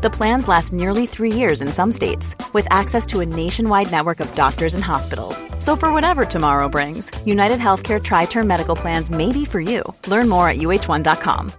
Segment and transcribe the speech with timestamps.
[0.00, 4.20] The plans last nearly three years in some states, with access to a nationwide network
[4.20, 5.44] of doctors and hospitals.
[5.58, 9.82] So, for whatever tomorrow brings, United Healthcare Tri Term Medical Plans may be for you.
[10.06, 11.50] Learn more at uhone.com.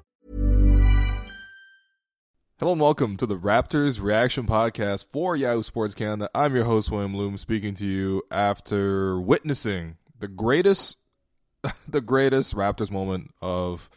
[2.60, 6.30] Hello and welcome to the Raptors Reaction Podcast for Yahoo Sports Canada.
[6.34, 10.98] I'm your host, William Lou, speaking to you after witnessing the greatest
[11.90, 13.90] the greatest Raptors moment of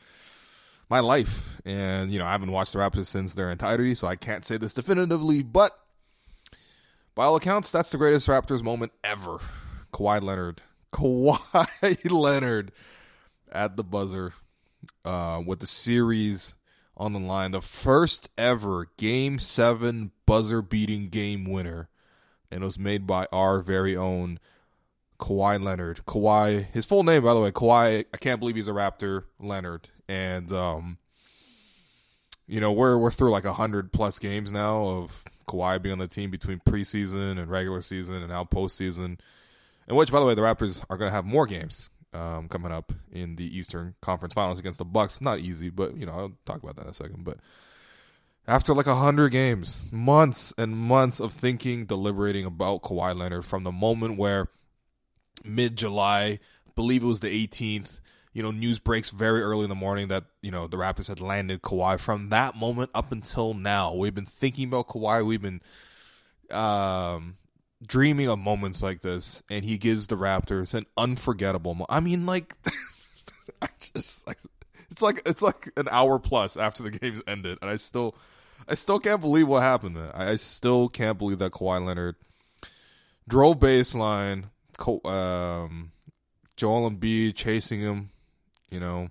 [0.92, 1.59] my life.
[1.64, 4.59] And, you know, I haven't watched the Raptors since their entirety, so I can't say
[4.59, 5.73] this definitively, but
[7.14, 9.38] by all accounts, that's the greatest Raptors moment ever.
[9.91, 10.60] Kawhi Leonard.
[10.92, 12.73] Kawhi Leonard
[13.50, 14.34] at the buzzer
[15.06, 16.56] uh, with the series
[16.95, 17.52] on the line.
[17.52, 21.89] The first ever Game 7 buzzer beating game winner.
[22.50, 24.39] And it was made by our very own
[25.19, 26.02] Kawhi Leonard.
[26.06, 28.05] Kawhi, his full name, by the way, Kawhi.
[28.12, 29.89] I can't believe he's a Raptor, Leonard.
[30.08, 30.98] And um,
[32.47, 36.08] you know, we're we're through like hundred plus games now of Kawhi being on the
[36.08, 39.19] team between preseason and regular season and now postseason.
[39.89, 42.73] And which, by the way, the Raptors are going to have more games um, coming
[42.73, 45.20] up in the Eastern Conference Finals against the Bucks.
[45.20, 47.25] Not easy, but you know, I'll talk about that in a second.
[47.25, 47.39] But
[48.47, 53.73] after like hundred games, months and months of thinking, deliberating about Kawhi Leonard from the
[53.73, 54.48] moment where
[55.45, 56.39] mid July.
[56.75, 58.00] Believe it was the 18th.
[58.33, 61.20] You know, news breaks very early in the morning that you know the Raptors had
[61.20, 62.00] landed Kawhi.
[62.00, 65.24] From that moment up until now, we've been thinking about Kawhi.
[65.24, 65.61] We've been
[66.50, 67.36] um,
[67.86, 71.74] dreaming of moments like this, and he gives the Raptors an unforgettable.
[71.74, 72.55] Mo- I mean, like,
[73.62, 74.39] I just like
[74.91, 78.14] it's like it's like an hour plus after the game's ended, and I still,
[78.69, 79.98] I still can't believe what happened.
[80.14, 82.17] I, I still can't believe that Kawhi Leonard
[83.28, 84.45] drove baseline
[85.05, 85.92] um,
[86.57, 88.11] Joel Embiid chasing him,
[88.72, 89.08] you know,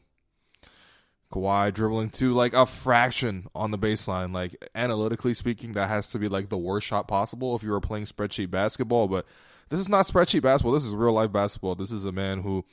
[1.32, 4.34] Kawhi dribbling to like a fraction on the baseline.
[4.34, 7.80] Like analytically speaking, that has to be like the worst shot possible if you were
[7.80, 9.08] playing spreadsheet basketball.
[9.08, 9.26] But
[9.70, 10.74] this is not spreadsheet basketball.
[10.74, 11.76] This is real life basketball.
[11.76, 12.66] This is a man who,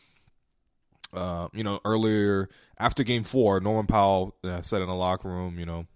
[1.14, 5.58] uh, you know, earlier after Game Four, Norman Powell uh, said in the locker room,
[5.58, 5.86] you know,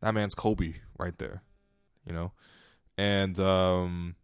[0.00, 1.42] that man's Kobe right there,
[2.06, 2.32] you know,
[2.98, 4.16] and um,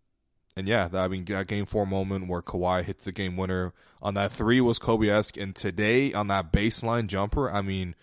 [0.57, 4.15] and yeah, I mean, that game four moment where Kawhi hits the game winner on
[4.15, 5.37] that three was Kobe esque.
[5.37, 7.97] And today on that baseline jumper, I mean,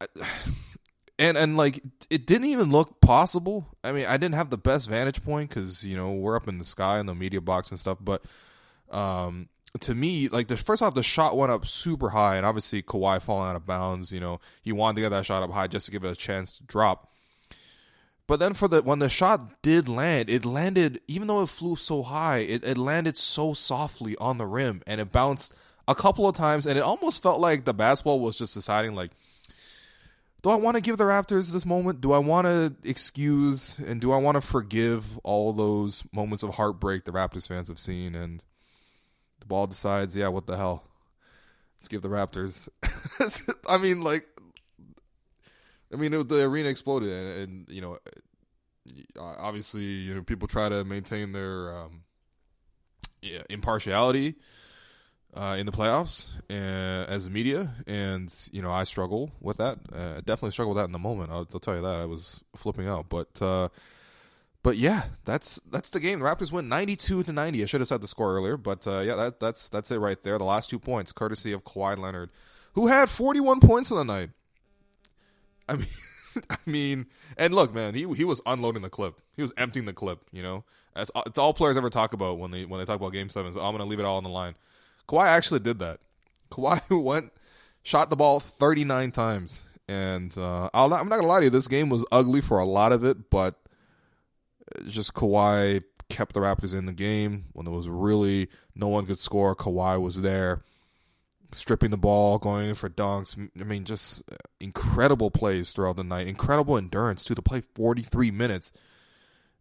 [1.18, 1.80] and and like
[2.10, 3.68] it didn't even look possible.
[3.84, 6.58] I mean, I didn't have the best vantage point because you know we're up in
[6.58, 7.98] the sky in the media box and stuff.
[8.00, 8.24] But
[8.90, 9.48] um,
[9.78, 13.22] to me, like the first off, the shot went up super high, and obviously Kawhi
[13.22, 14.12] falling out of bounds.
[14.12, 16.16] You know, he wanted to get that shot up high just to give it a
[16.16, 17.12] chance to drop.
[18.28, 21.74] But then for the when the shot did land, it landed even though it flew
[21.74, 25.56] so high, it, it landed so softly on the rim and it bounced
[25.88, 29.10] a couple of times and it almost felt like the basketball was just deciding like
[30.42, 32.00] do I want to give the Raptors this moment?
[32.00, 36.50] Do I want to excuse and do I want to forgive all those moments of
[36.50, 38.14] heartbreak the Raptors fans have seen?
[38.14, 38.44] And
[39.40, 40.84] the ball decides, yeah, what the hell?
[41.76, 42.68] Let's give the Raptors.
[43.68, 44.28] I mean, like,
[45.92, 47.98] I mean, it, the arena exploded, and, and, you know,
[49.18, 52.02] obviously, you know, people try to maintain their um,
[53.22, 54.36] yeah, impartiality
[55.34, 59.78] uh, in the playoffs uh, as media, and you know, I struggle with that.
[59.92, 61.30] Uh, definitely struggle with that in the moment.
[61.30, 63.40] I'll, I'll, tell you that I was flipping out, but.
[63.40, 63.68] Uh,
[64.60, 66.18] but yeah, that's that's the game.
[66.18, 67.62] The Raptors win ninety two to ninety.
[67.62, 70.20] I should have said the score earlier, but uh, yeah, that, that's that's it right
[70.22, 70.36] there.
[70.36, 72.30] The last two points, courtesy of Kawhi Leonard,
[72.72, 74.30] who had forty one points on the night.
[75.68, 75.86] I mean,
[76.50, 77.06] I mean,
[77.36, 79.20] and look, man, he he was unloading the clip.
[79.36, 80.20] He was emptying the clip.
[80.32, 80.64] You know,
[80.96, 83.52] it's all players ever talk about when they when they talk about Game Seven.
[83.52, 84.54] So I'm gonna leave it all on the line.
[85.08, 86.00] Kawhi actually did that.
[86.50, 87.32] Kawhi went,
[87.82, 91.50] shot the ball 39 times, and uh, i am not gonna lie to you.
[91.50, 93.56] This game was ugly for a lot of it, but
[94.86, 99.18] just Kawhi kept the Raptors in the game when there was really no one could
[99.18, 99.54] score.
[99.54, 100.62] Kawhi was there
[101.52, 103.48] stripping the ball, going for dunks.
[103.60, 104.22] I mean, just
[104.60, 106.26] incredible plays throughout the night.
[106.26, 108.72] Incredible endurance too to play 43 minutes,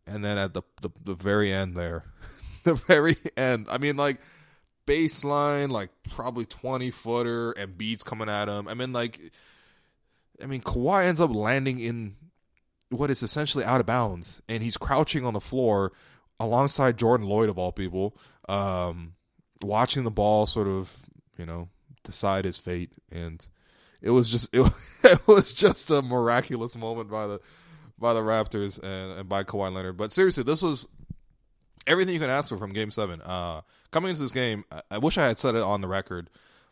[0.05, 2.03] and then at the the, the very end there,
[2.63, 3.67] the very end.
[3.69, 4.17] I mean, like
[4.85, 8.67] baseline, like probably 20 footer, and beats coming at him.
[8.67, 9.19] I mean, like,
[10.41, 12.15] I mean, Kawhi ends up landing in
[12.89, 15.91] what is essentially out of bounds, and he's crouching on the floor
[16.39, 18.17] alongside Jordan Loyd of all people.
[18.49, 19.13] Um,
[19.63, 21.05] watching the ball sort of
[21.37, 21.67] you know
[22.07, 22.91] decide his fate.
[23.11, 23.45] And
[24.01, 24.71] it was just it,
[25.03, 27.41] it was just a miraculous moment by the
[27.99, 29.97] by the Raptors and, and by Kawhi Leonard.
[29.97, 30.87] But seriously, this was
[31.85, 33.21] everything you can ask for from Game Seven.
[33.21, 33.61] Uh,
[33.91, 36.29] coming into this game, I, I wish I had said it on the record,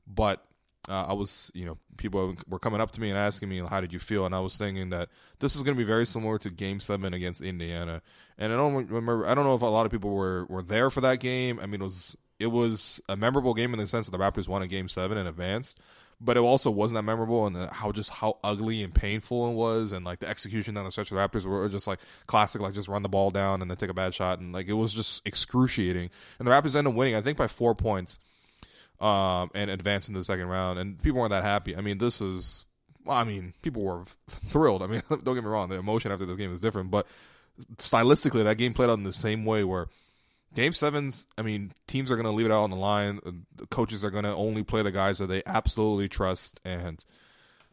[0.08, 0.46] but
[0.88, 3.82] uh, I was, you know, people were coming up to me and asking me, "How
[3.82, 5.10] did you feel?" And I was thinking that
[5.40, 8.02] this is going to be very similar to Game Seven against Indiana.
[8.38, 10.90] And I don't remember, I don't know if a lot of people were were there
[10.90, 11.60] for that game.
[11.62, 14.48] I mean, it was it was a memorable game in the sense that the Raptors
[14.48, 15.80] won a Game Seven and advanced,
[16.20, 19.92] but it also wasn't that memorable and how just how ugly and painful it was,
[19.92, 22.74] and like the execution down the stretch of the Raptors were just like classic, like
[22.74, 24.94] just run the ball down and then take a bad shot, and like it was
[24.94, 26.10] just excruciating.
[26.40, 28.20] And the Raptors ended up winning, I think, by four points
[29.00, 30.80] um, and advancing to the second round.
[30.80, 31.76] And people weren't that happy.
[31.76, 32.66] I mean, this is,
[33.04, 34.84] well, I mean, people were thrilled.
[34.84, 37.08] I mean, don't get me wrong, the emotion after this game is different, but
[37.78, 39.88] stylistically, that game played out in the same way where
[40.56, 43.20] game sevens, I mean, teams are going to leave it out on the line.
[43.56, 46.60] The coaches are going to only play the guys that they absolutely trust.
[46.66, 47.04] And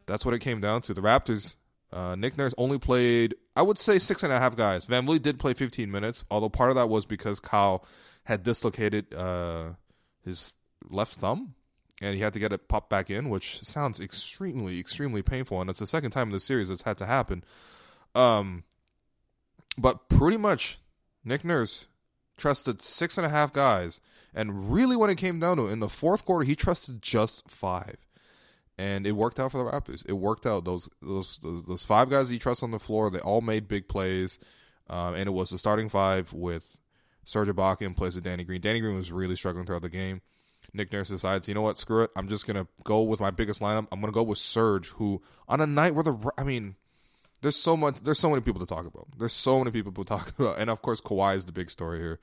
[0.07, 0.95] that's what it came down to.
[0.95, 1.57] The Raptors,
[1.93, 4.87] uh, Nick Nurse only played, I would say, six and a half guys.
[4.87, 7.87] VanVleet did play 15 minutes, although part of that was because Kyle
[8.25, 9.71] had dislocated uh,
[10.25, 10.55] his
[10.89, 11.55] left thumb,
[12.01, 15.61] and he had to get it popped back in, which sounds extremely, extremely painful.
[15.61, 17.45] And it's the second time in the series that's had to happen.
[18.15, 18.65] Um,
[19.79, 20.79] but pretty much,
[21.25, 21.87] Nick Nurse
[22.37, 24.01] trusted six and a half guys,
[24.35, 27.49] and really, when it came down to it, in the fourth quarter, he trusted just
[27.49, 27.97] five,
[28.79, 30.05] and it worked out for the Raptors.
[30.09, 30.65] It worked out.
[30.65, 33.89] Those those those, those five guys he trusts on the floor, they all made big
[33.89, 34.39] plays,
[34.89, 36.79] um, and it was the starting five with
[37.25, 38.61] Serge Ibaka in place of Danny Green.
[38.61, 40.23] Danny Green was really struggling throughout the game.
[40.75, 42.11] Nick Nurse decides, you know what, screw it.
[42.17, 43.89] I'm just gonna go with my biggest lineup.
[43.93, 46.77] I'm gonna go with Serge, who on a night where the I mean,
[47.43, 49.09] there's so much, there's so many people to talk about.
[49.19, 51.99] There's so many people to talk about, and of course, Kawhi is the big story
[51.99, 52.21] here.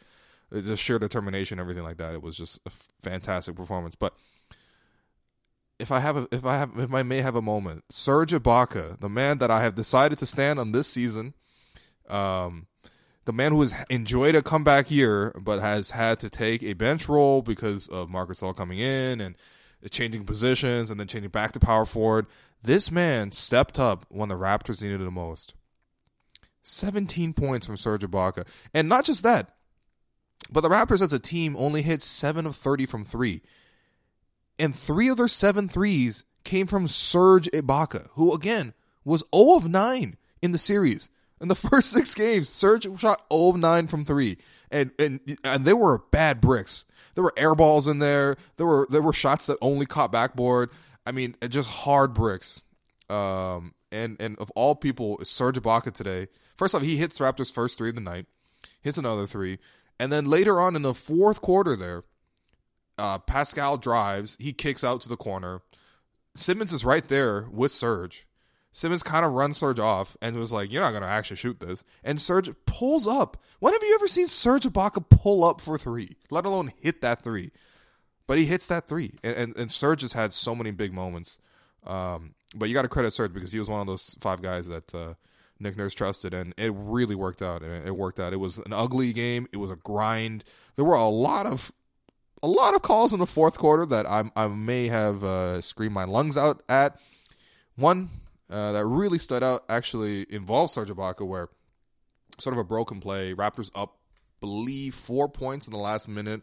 [0.50, 2.16] The sheer determination, everything like that.
[2.16, 2.71] It was just a
[3.04, 3.94] fantastic performance.
[3.94, 4.16] But
[5.77, 9.00] if I have, a, if I have, if I may have a moment, Serge Ibaka,
[9.00, 11.36] the man that I have decided to stand on this season,
[12.10, 12.65] um,
[13.25, 17.07] the man who has enjoyed a comeback year but has had to take a bench
[17.07, 19.36] role because of Marc Gasol coming in and
[19.92, 22.28] changing positions and then changing back to power forward.
[22.62, 25.54] This man stepped up when the Raptors needed the most.
[26.64, 28.46] 17 points from Serge Ibaka.
[28.74, 29.52] And not just that,
[30.52, 33.42] but the Raptors as a team only hit 7 of 30 from 3.
[34.58, 38.74] And 3 of their 7 threes came from Serge Ibaka, who again
[39.06, 41.10] was 0 of 9 in the series.
[41.42, 44.38] In the first six games, Serge shot 0 of 9 from three.
[44.72, 46.86] And, and and they were bad bricks.
[47.19, 48.38] There were air balls in there.
[48.56, 50.69] There were there were shots that only caught backboard.
[51.06, 52.63] I mean, just hard bricks.
[53.10, 56.30] Um, and and of all people, Serge Ibaka today.
[56.56, 58.25] First off, he hits Raptors' first three of the night,
[58.81, 59.60] hits another three,
[60.00, 62.04] and then later on in the fourth quarter, there,
[62.98, 65.60] uh, Pascal drives, he kicks out to the corner.
[66.36, 68.29] Simmons is right there with Serge.
[68.71, 71.60] Simmons kind of runs Serge off and was like, "You're not going to actually shoot
[71.60, 73.38] this." And Serge pulls up.
[73.60, 77.21] When have you ever seen Serge Ibaka pull up for three, let alone hit that
[77.21, 77.51] three?
[78.27, 81.39] But he hits that three, and and, and Serge has had so many big moments.
[81.86, 84.68] Um, but you got to credit Serge because he was one of those five guys
[84.68, 85.13] that uh,
[85.60, 87.63] Nick Nurse trusted, and it really worked out.
[87.63, 88.33] It worked out.
[88.33, 89.48] It was an ugly game.
[89.51, 90.44] It was a grind.
[90.75, 91.72] There were a lot of
[92.42, 95.95] a lot of calls in the fourth quarter that I I may have uh, screamed
[95.95, 97.00] my lungs out at.
[97.75, 98.10] One
[98.50, 101.50] uh, that really stood out actually involved Serge Ibaka, where
[102.39, 103.34] sort of a broken play.
[103.34, 103.98] Raptors up,
[104.39, 106.41] believe four points in the last minute.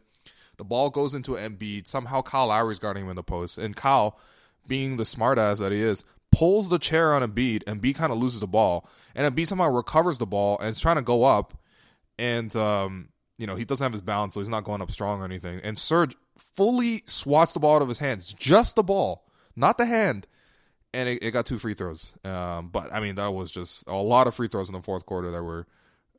[0.57, 1.87] The ball goes into Embiid.
[1.87, 4.19] Somehow Kyle Lowry's guarding him in the post, and Kyle,
[4.67, 7.63] being the smartass that he is, pulls the chair on Embiid.
[7.67, 10.81] And Embiid kind of loses the ball, and Embiid somehow recovers the ball and is
[10.81, 11.59] trying to go up,
[12.19, 13.09] and um,
[13.39, 15.61] you know he doesn't have his balance, so he's not going up strong or anything.
[15.63, 19.87] And Serge fully swats the ball out of his hands, just the ball, not the
[19.87, 20.27] hand,
[20.97, 22.15] and it, it got two free throws.
[22.25, 25.05] Um, but I mean, that was just a lot of free throws in the fourth
[25.05, 25.67] quarter that were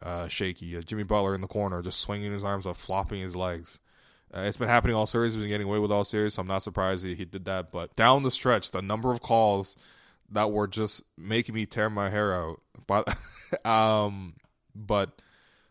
[0.02, 0.78] uh, shaky.
[0.78, 3.80] Uh, Jimmy Butler in the corner, just swinging his arms up, flopping his legs.
[4.34, 5.34] Uh, it's been happening all series.
[5.34, 7.72] He's been getting away with all series, so I'm not surprised he, he did that.
[7.72, 9.78] But down the stretch, the number of calls
[10.30, 12.62] that were just making me tear my hair out.
[12.86, 13.18] But,
[13.66, 14.36] um,
[14.76, 15.22] but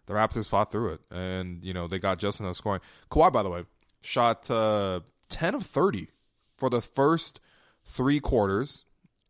[0.07, 2.81] the Raptors fought through it, and you know they got just enough scoring.
[3.11, 3.65] Kawhi, by the way,
[4.01, 6.09] shot uh, 10 of 30
[6.57, 7.41] for the first
[7.85, 8.85] three quarters.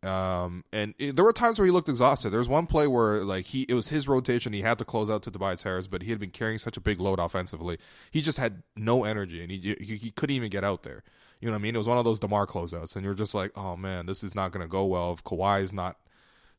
[0.07, 2.29] Um, and it, there were times where he looked exhausted.
[2.29, 4.53] There was one play where like he it was his rotation.
[4.53, 6.81] He had to close out to Tobias Harris, but he had been carrying such a
[6.81, 7.77] big load offensively.
[8.09, 11.03] He just had no energy, and he he, he couldn't even get out there.
[11.41, 11.75] You know what I mean?
[11.75, 14.33] It was one of those Demar closeouts, and you're just like, oh man, this is
[14.33, 15.97] not going to go well if Kawhi is not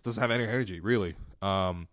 [0.02, 1.16] doesn't have any energy really.
[1.42, 1.88] Um,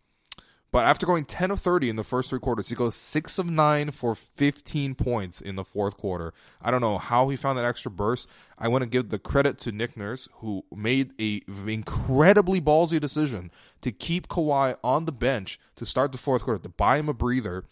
[0.75, 3.49] But after going 10 of 30 in the first three quarters, he goes 6 of
[3.49, 6.33] 9 for 15 points in the fourth quarter.
[6.61, 8.29] I don't know how he found that extra burst.
[8.59, 13.51] I want to give the credit to Nick Nurse, who made a incredibly ballsy decision
[13.79, 17.13] to keep Kawhi on the bench to start the fourth quarter, to buy him a
[17.13, 17.63] breather.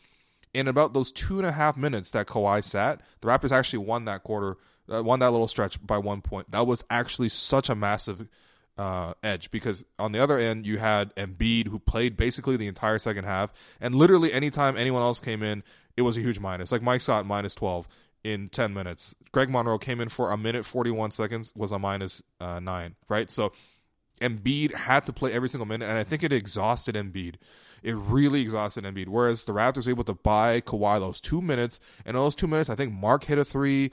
[0.54, 4.06] In about those two and a half minutes that Kawhi sat, the Raptors actually won
[4.06, 4.56] that quarter,
[4.90, 6.52] uh, won that little stretch by one point.
[6.52, 8.30] That was actually such a massive
[8.78, 12.98] uh, edge because on the other end you had Embiid who played basically the entire
[12.98, 15.64] second half, and literally anytime anyone else came in,
[15.96, 16.72] it was a huge minus.
[16.72, 17.88] Like Mike Scott minus twelve
[18.24, 19.16] in ten minutes.
[19.32, 22.96] Greg Monroe came in for a minute forty one seconds was a minus, uh, nine.
[23.10, 23.54] Right, so
[24.22, 27.36] Embiid had to play every single minute, and I think it exhausted Embiid.
[27.84, 29.10] It really exhausted Embiid.
[29.10, 32.70] Whereas the Raptors were able to buy Kawhi those two minutes, and those two minutes,
[32.70, 33.92] I think Marc hit a three.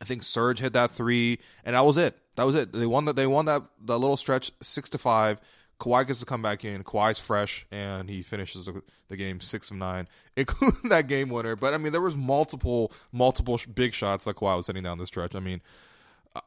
[0.00, 2.16] I think Serge hit that three, and that was it.
[2.36, 2.72] That was it.
[2.72, 3.16] They won that.
[3.16, 5.40] They won that the little stretch six to five.
[5.80, 6.84] Kawhi gets to come back in.
[6.84, 8.68] Kawhi's fresh, and he finishes
[9.08, 11.56] the, game six of nine, including that game winner.
[11.56, 15.06] But I mean, there was multiple, multiple big shots that Kawhi was hitting down the
[15.06, 15.34] stretch.
[15.34, 15.62] I mean,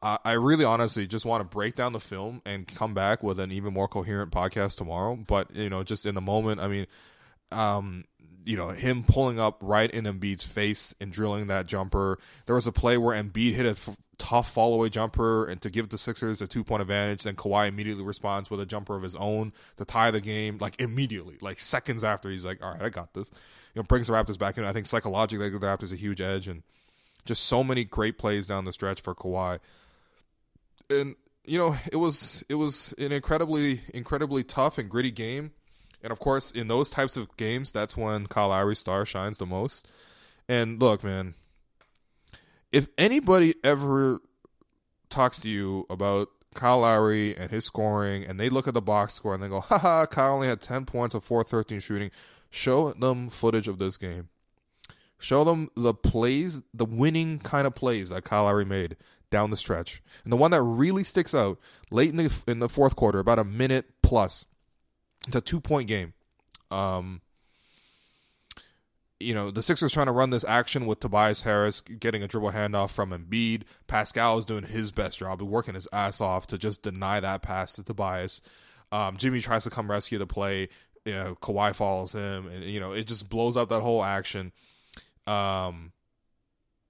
[0.02, 3.40] I, I really, honestly, just want to break down the film and come back with
[3.40, 5.16] an even more coherent podcast tomorrow.
[5.16, 6.88] But you know, just in the moment, I mean,
[7.52, 8.06] um,
[8.46, 12.20] you know, him pulling up right in Embiid's face and drilling that jumper.
[12.46, 15.70] There was a play where Embiid hit a f- tough fall away jumper and to
[15.70, 17.24] give the Sixers a two point advantage.
[17.24, 20.80] Then Kawhi immediately responds with a jumper of his own to tie the game, like
[20.80, 22.30] immediately, like seconds after.
[22.30, 23.32] He's like, all right, I got this.
[23.74, 24.66] You know, brings the Raptors back in.
[24.66, 26.64] I think psychologically, the Raptors a huge edge and
[27.26, 29.60] just so many great plays down the stretch for Kawhi.
[30.90, 35.52] And, you know, it was it was an incredibly, incredibly tough and gritty game
[36.04, 39.46] and of course, in those types of games, that's when Kyle Lowry's star shines the
[39.46, 39.88] most.
[40.50, 41.36] And look, man,
[42.72, 44.20] if anybody ever
[45.10, 49.14] talks to you about Kyle Lowry and his scoring, and they look at the box
[49.14, 52.12] score and they go, haha, Kyle only had 10 points of 413 shooting,
[52.50, 54.30] show them footage of this game.
[55.18, 58.98] Show them the plays, the winning kind of plays that Kyle Lowry made
[59.30, 60.04] down the stretch.
[60.26, 61.60] And the one that really sticks out
[61.92, 64.46] late in the, in the fourth quarter, about a minute plus,
[65.28, 66.14] it's a two point game.
[66.72, 67.22] Um,
[69.20, 72.52] you know, the Sixers trying to run this action with Tobias Harris getting a dribble
[72.52, 73.64] handoff from Embiid.
[73.88, 77.74] Pascal is doing his best job, working his ass off to just deny that pass
[77.74, 78.42] to Tobias.
[78.92, 80.70] Um, Jimmy tries to come rescue the play.
[81.06, 84.52] You know, Kawhi follows him, and you know it just blows up that whole action.
[85.26, 85.92] Um,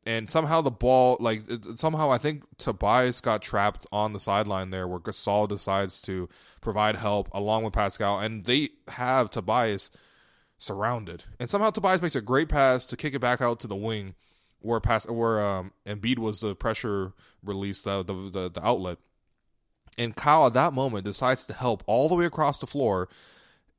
[0.05, 1.41] and somehow the ball, like
[1.75, 6.29] somehow I think Tobias got trapped on the sideline there, where Gasol decides to
[6.61, 9.91] provide help along with Pascal, and they have Tobias
[10.57, 11.25] surrounded.
[11.39, 14.15] And somehow Tobias makes a great pass to kick it back out to the wing,
[14.59, 18.97] where pass where um, Embiid was the pressure release, the, the the the outlet.
[19.97, 23.09] And Kyle at that moment decides to help all the way across the floor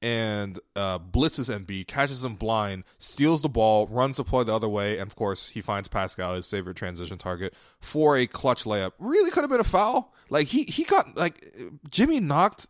[0.05, 4.69] and uh, blitzes Embiid, catches him blind, steals the ball, runs the play the other
[4.69, 8.93] way, and of course he finds Pascal his favorite transition target for a clutch layup.
[8.99, 10.13] Really could have been a foul.
[10.29, 11.43] Like he he got like
[11.89, 12.67] Jimmy knocked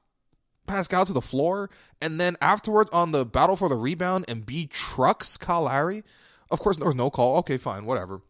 [0.68, 5.36] Pascal to the floor, and then afterwards on the battle for the rebound, Embiid trucks
[5.36, 6.04] Kyle Lowry.
[6.52, 7.38] Of course, there was no call.
[7.38, 8.20] Okay, fine, whatever.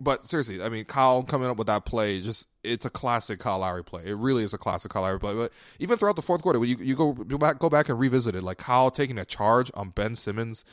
[0.00, 3.58] But seriously, I mean, Kyle coming up with that play, just it's a classic Kyle
[3.58, 4.04] Lowry play.
[4.06, 5.34] It really is a classic Kyle Lowry play.
[5.34, 8.34] But even throughout the fourth quarter, when you you go back go back and revisit
[8.34, 10.64] it, like Kyle taking a charge on Ben Simmons,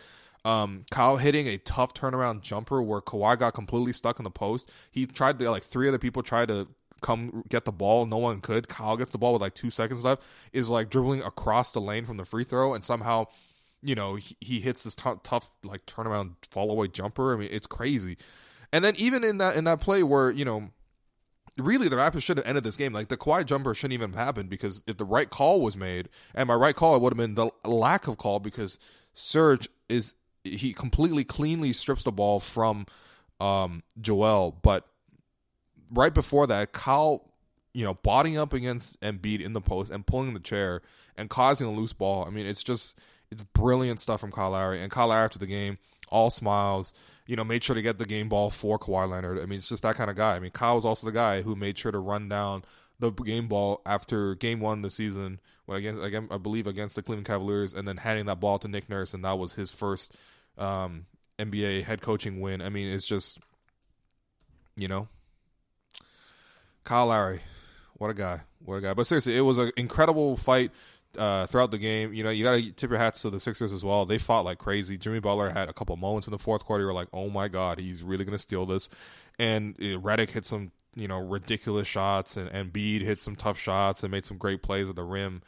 [0.46, 4.72] um, Kyle hitting a tough turnaround jumper where Kawhi got completely stuck in the post.
[4.92, 6.68] He tried to like three other people tried to
[7.02, 8.06] come get the ball.
[8.06, 8.68] No one could.
[8.70, 10.24] Kyle gets the ball with like two seconds left.
[10.54, 13.26] Is like dribbling across the lane from the free throw, and somehow,
[13.82, 17.34] you know, he, he hits this t- tough like turnaround fall away jumper.
[17.34, 18.18] I mean, it's crazy.
[18.72, 20.70] And then even in that in that play where you know,
[21.58, 22.94] really the Raptors should have ended this game.
[22.94, 26.10] Like the Kawhi jumper shouldn't even have happened because if the right call was made,
[26.36, 28.80] and my right call it would have been the lack of call because
[29.14, 32.86] Serge is he completely cleanly strips the ball from
[33.40, 34.88] um, Joel, but
[35.92, 37.30] right before that, Kyle,
[37.74, 40.82] you know, bodying up against Embiid in the post and pulling the chair
[41.18, 42.26] and causing a loose ball.
[42.26, 42.98] I mean, it's just
[43.32, 44.82] it's brilliant stuff from Kyle Lowry.
[44.82, 45.78] And Kyle Lowry after the game,
[46.10, 46.94] all smiles,
[47.28, 49.40] you know, made sure to get the game ball for Kawhi Leonard.
[49.40, 50.36] I mean, it's just that kind of guy.
[50.36, 52.64] I mean, Kyle was also the guy who made sure to run down
[53.00, 56.96] the game ball after game one of the season, when against again I believe against
[56.96, 59.72] the Cleveland Cavaliers, and then handing that ball to Nick Nurse, and that was his
[59.72, 60.16] first
[60.58, 61.06] um,
[61.38, 62.62] NBA head coaching win.
[62.62, 63.40] I mean, it's just,
[64.76, 65.10] you know,
[66.86, 67.42] Kyle Lowry,
[67.96, 68.94] what a guy, what a guy.
[68.94, 70.72] But seriously, it was an incredible fight
[71.18, 72.14] uh, throughout the game.
[72.14, 74.06] You know, you got to tip your hats to the Sixers as well.
[74.06, 74.98] They fought like crazy.
[74.98, 76.84] Jimmy Butler had a couple moments in the fourth quarter.
[76.84, 78.90] You were like, oh my god, he's really going to steal this.
[79.40, 84.04] And uh, Redick hit some, you know, ridiculous shots, and, Embiid hit some tough shots
[84.04, 85.42] and made some great plays with the rim.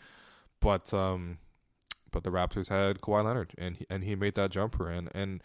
[0.59, 1.38] But um,
[2.11, 4.89] but the Raptors had Kawhi Leonard, and he, and he made that jumper.
[4.89, 5.41] And and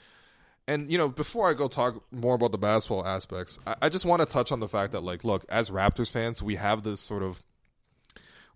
[0.66, 4.06] and you know, before I go talk more about the basketball aspects, I, I just
[4.06, 7.00] want to touch on the fact that like, look, as Raptors fans, we have this
[7.00, 7.42] sort of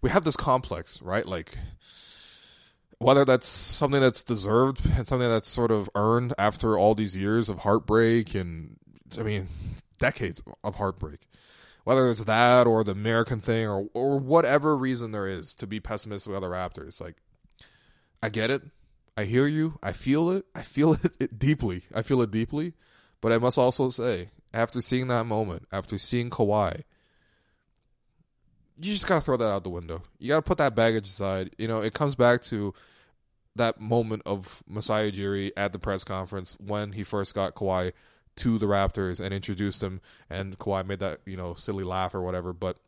[0.00, 1.26] we have this complex, right?
[1.26, 1.56] Like
[2.98, 7.48] whether that's something that's deserved and something that's sort of earned after all these years
[7.48, 8.76] of heartbreak and
[9.18, 9.48] I mean
[9.98, 11.20] decades of heartbreak.
[11.84, 15.80] Whether it's that or the American thing or or whatever reason there is to be
[15.80, 17.16] pessimistic about the Raptors, like
[18.22, 18.62] I get it.
[19.16, 19.78] I hear you.
[19.82, 20.44] I feel it.
[20.54, 21.82] I feel it, it deeply.
[21.94, 22.74] I feel it deeply.
[23.20, 26.82] But I must also say, after seeing that moment, after seeing Kawhi,
[28.80, 30.02] you just gotta throw that out the window.
[30.18, 31.54] You gotta put that baggage aside.
[31.58, 32.74] You know, it comes back to
[33.56, 37.92] that moment of Masai Ujiri at the press conference when he first got Kawhi
[38.36, 42.22] to the Raptors and introduced him, and Kawhi made that you know silly laugh or
[42.22, 42.52] whatever.
[42.52, 42.78] But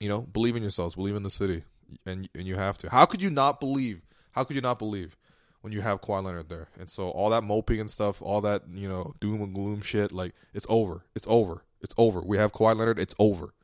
[0.00, 1.62] you know, believe in yourselves, believe in the city,
[2.04, 2.90] and and you have to.
[2.90, 4.02] How could you not believe?
[4.32, 5.16] How could you not believe
[5.62, 6.68] when you have Kawhi Leonard there?
[6.78, 10.12] And so all that moping and stuff, all that you know doom and gloom shit,
[10.12, 11.04] like it's over.
[11.14, 11.62] It's over.
[11.80, 12.20] It's over.
[12.20, 12.98] We have Kawhi Leonard.
[12.98, 13.54] It's over.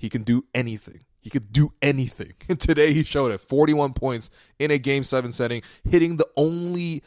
[0.00, 1.04] He can do anything.
[1.20, 2.32] He could do anything.
[2.48, 7.04] And today he showed it 41 points in a game seven setting, hitting the only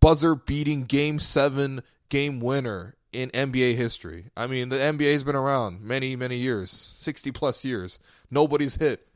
[0.00, 4.26] buzzer beating game seven game winner in NBA history.
[4.36, 7.98] I mean, the NBA has been around many, many years 60 plus years.
[8.30, 9.08] Nobody's hit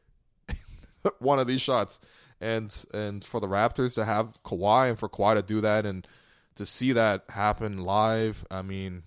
[1.19, 2.00] one of these shots.
[2.41, 6.09] And and for the Raptors to have Kawhi and for Kawhi to do that and
[6.55, 9.03] to see that happen live, I mean,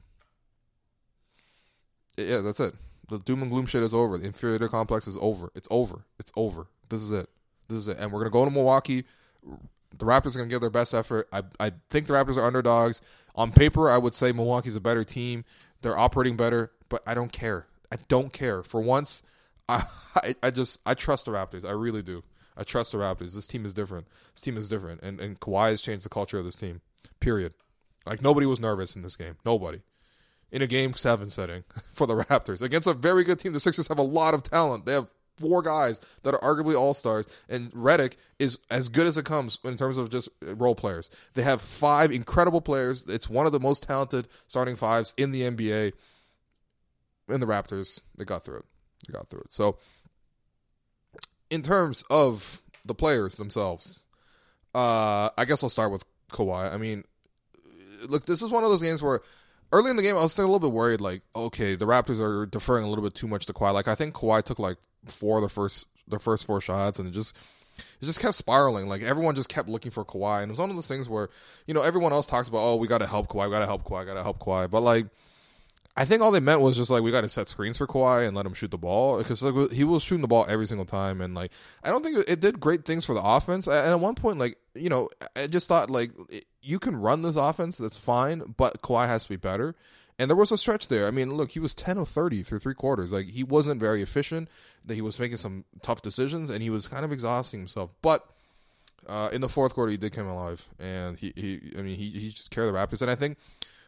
[2.15, 2.75] yeah, that's it.
[3.07, 4.17] The doom and gloom shit is over.
[4.17, 5.50] The inferiority complex is over.
[5.55, 6.05] It's over.
[6.19, 6.67] It's over.
[6.89, 7.29] This is it.
[7.67, 7.98] This is it.
[7.98, 9.03] And we're gonna go to Milwaukee.
[9.43, 11.27] The Raptors are gonna give their best effort.
[11.31, 13.01] I I think the Raptors are underdogs.
[13.36, 15.43] On paper, I would say Milwaukee's a better team.
[15.81, 17.67] They're operating better, but I don't care.
[17.91, 18.63] I don't care.
[18.63, 19.22] For once,
[19.67, 19.83] I
[20.15, 21.65] I, I just I trust the Raptors.
[21.65, 22.24] I really do.
[22.55, 23.36] I trust the Raptors.
[23.36, 24.07] This team is different.
[24.33, 26.81] This team is different, and and Kawhi has changed the culture of this team.
[27.19, 27.53] Period.
[28.05, 29.38] Like nobody was nervous in this game.
[29.45, 29.81] Nobody
[30.53, 33.51] in a game seven setting for the Raptors against a very good team.
[33.51, 34.86] The Sixers have a lot of talent.
[34.86, 39.17] They have four guys that are arguably all stars, and Redick is as good as
[39.17, 41.10] it comes in terms of just role players.
[41.34, 43.04] They have five incredible players.
[43.10, 45.93] It's one of the most talented starting fives in the NBA.
[47.28, 48.65] And the Raptors, they got through it.
[49.08, 49.54] They got through it.
[49.54, 49.80] So,
[51.49, 54.06] in terms of the players themselves,
[54.75, 56.71] uh, I guess I'll start with Kawhi.
[56.71, 57.06] I mean,
[58.08, 59.21] look, this is one of those games where
[59.73, 61.01] early in the game, I was a little bit worried.
[61.01, 63.73] Like, okay, the Raptors are deferring a little bit too much to Kawhi.
[63.73, 67.07] Like, I think Kawhi took like four of the first the first four shots, and
[67.07, 67.36] it just
[68.01, 68.88] it just kept spiraling.
[68.88, 71.29] Like everyone just kept looking for Kawhi, and it was one of those things where
[71.67, 73.65] you know everyone else talks about, oh, we got to help Kawhi, we got to
[73.65, 75.07] help Kawhi, got to help Kawhi, but like.
[75.95, 78.27] I think all they meant was just like we got to set screens for Kawhi
[78.27, 80.86] and let him shoot the ball because like he was shooting the ball every single
[80.86, 81.51] time and like
[81.84, 83.67] I don't think it did great things for the offense.
[83.67, 86.12] And at one point, like you know, I just thought like
[86.62, 89.75] you can run this offense, that's fine, but Kawhi has to be better.
[90.19, 91.08] And there was a stretch there.
[91.08, 93.12] I mean, look, he was 10 of 30 through three quarters.
[93.12, 94.47] Like, he wasn't very efficient.
[94.86, 97.89] That he was making some tough decisions, and he was kind of exhausting himself.
[98.03, 98.23] But
[99.08, 102.12] uh, in the fourth quarter, he did come alive, and he, he I mean, he,
[102.12, 103.01] he just carried the Raptors.
[103.01, 103.38] And I think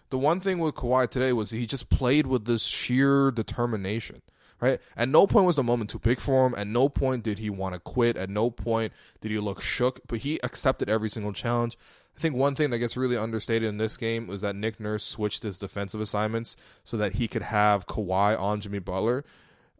[0.09, 4.21] the one thing with Kawhi today was he just played with this sheer determination.
[4.61, 4.79] Right?
[4.95, 6.55] At no point was the moment too big for him.
[6.55, 8.15] At no point did he want to quit.
[8.15, 9.99] At no point did he look shook.
[10.07, 11.77] But he accepted every single challenge.
[12.15, 15.03] I think one thing that gets really understated in this game was that Nick Nurse
[15.03, 19.25] switched his defensive assignments so that he could have Kawhi on Jimmy Butler.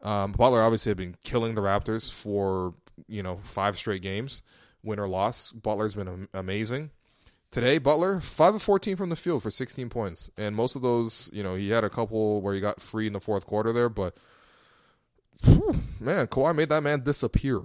[0.03, 2.73] Um, Butler obviously had been killing the Raptors for
[3.07, 4.43] you know five straight games,
[4.83, 5.53] win or loss.
[5.53, 6.91] Butler's been amazing.
[7.55, 11.29] Today, Butler five of fourteen from the field for sixteen points, and most of those,
[11.31, 13.87] you know, he had a couple where he got free in the fourth quarter there,
[13.87, 14.17] but
[15.45, 17.61] whew, man, Kawhi made that man disappear.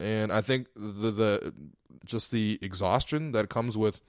[0.00, 1.54] And I think the the
[2.04, 4.02] just the exhaustion that comes with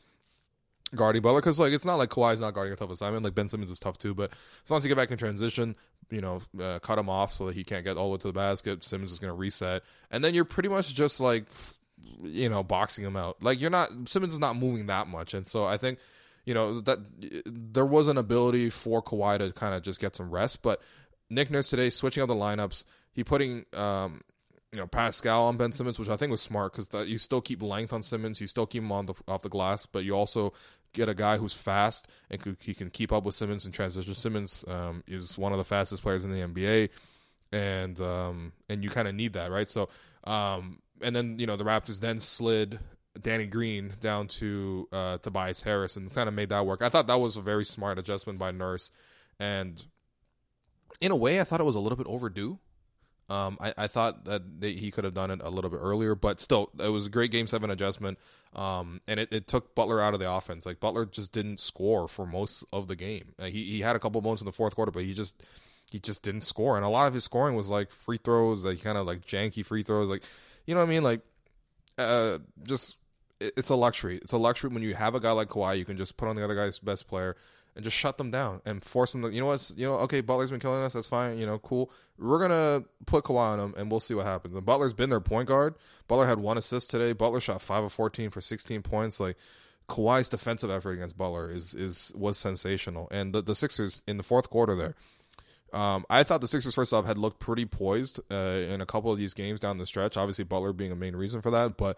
[0.96, 3.24] guarding Butler because like it's not like Kawhi's not guarding a tough assignment.
[3.24, 4.32] Like Ben Simmons is tough too, but
[4.66, 5.76] as long as you get back in transition,
[6.10, 8.28] you know, uh, cut him off so that he can't get all the way to
[8.30, 8.84] the basket.
[8.84, 11.46] Simmons is going to reset, and then you're pretty much just like,
[12.22, 13.42] you know, boxing him out.
[13.42, 16.00] Like you're not Simmons is not moving that much, and so I think.
[16.46, 16.98] You know that
[17.46, 20.82] there was an ability for Kawhi to kind of just get some rest, but
[21.30, 24.22] Nick Nurse today switching out the lineups, he putting um,
[24.72, 27.62] you know Pascal on Ben Simmons, which I think was smart because you still keep
[27.62, 30.54] length on Simmons, you still keep him on the off the glass, but you also
[30.94, 34.14] get a guy who's fast and could, he can keep up with Simmons in transition.
[34.16, 36.90] Simmons um, is one of the fastest players in the NBA,
[37.52, 39.70] and um, and you kind of need that, right?
[39.70, 39.90] So,
[40.24, 42.80] um, and then you know the Raptors then slid
[43.22, 46.82] Danny Green down to uh, Tobias Harris and kind of made that work.
[46.82, 48.92] I thought that was a very smart adjustment by Nurse,
[49.40, 49.84] and
[51.02, 52.60] in a way, I thought it was a little bit overdue.
[53.30, 56.16] Um, I, I thought that they, he could have done it a little bit earlier,
[56.16, 58.18] but still, it was a great game seven adjustment.
[58.56, 60.66] Um, and it, it took Butler out of the offense.
[60.66, 63.34] Like Butler just didn't score for most of the game.
[63.38, 65.44] Uh, he he had a couple moments in the fourth quarter, but he just
[65.92, 66.76] he just didn't score.
[66.76, 69.64] And a lot of his scoring was like free throws, like kind of like janky
[69.64, 70.24] free throws, like
[70.70, 71.22] you know what I mean, like
[71.98, 72.98] uh, just
[73.40, 74.18] it's a luxury.
[74.18, 76.36] It's a luxury when you have a guy like Kawhi, you can just put on
[76.36, 77.36] the other guy's best player
[77.76, 80.22] and just shut them down and force them to, you know what's, you know, okay,
[80.22, 80.94] Butler's been killing us.
[80.94, 81.40] That's fine.
[81.40, 81.92] You know, cool.
[82.20, 84.56] We're to put Kawhi on him and we'll see what happens.
[84.56, 85.74] And Butler's been their point guard.
[86.08, 87.14] Butler had one assist today.
[87.14, 89.20] Butler shot 5 of 14 for 16 points.
[89.20, 89.38] Like,
[89.88, 93.08] Kawhi's defensive effort against Butler is is was sensational.
[93.10, 94.96] And the, the Sixers in the fourth quarter there,
[95.74, 99.12] um, I thought the Sixers first off had looked pretty poised uh, in a couple
[99.12, 100.18] of these games down the stretch.
[100.18, 101.98] Obviously, Butler being a main reason for that, but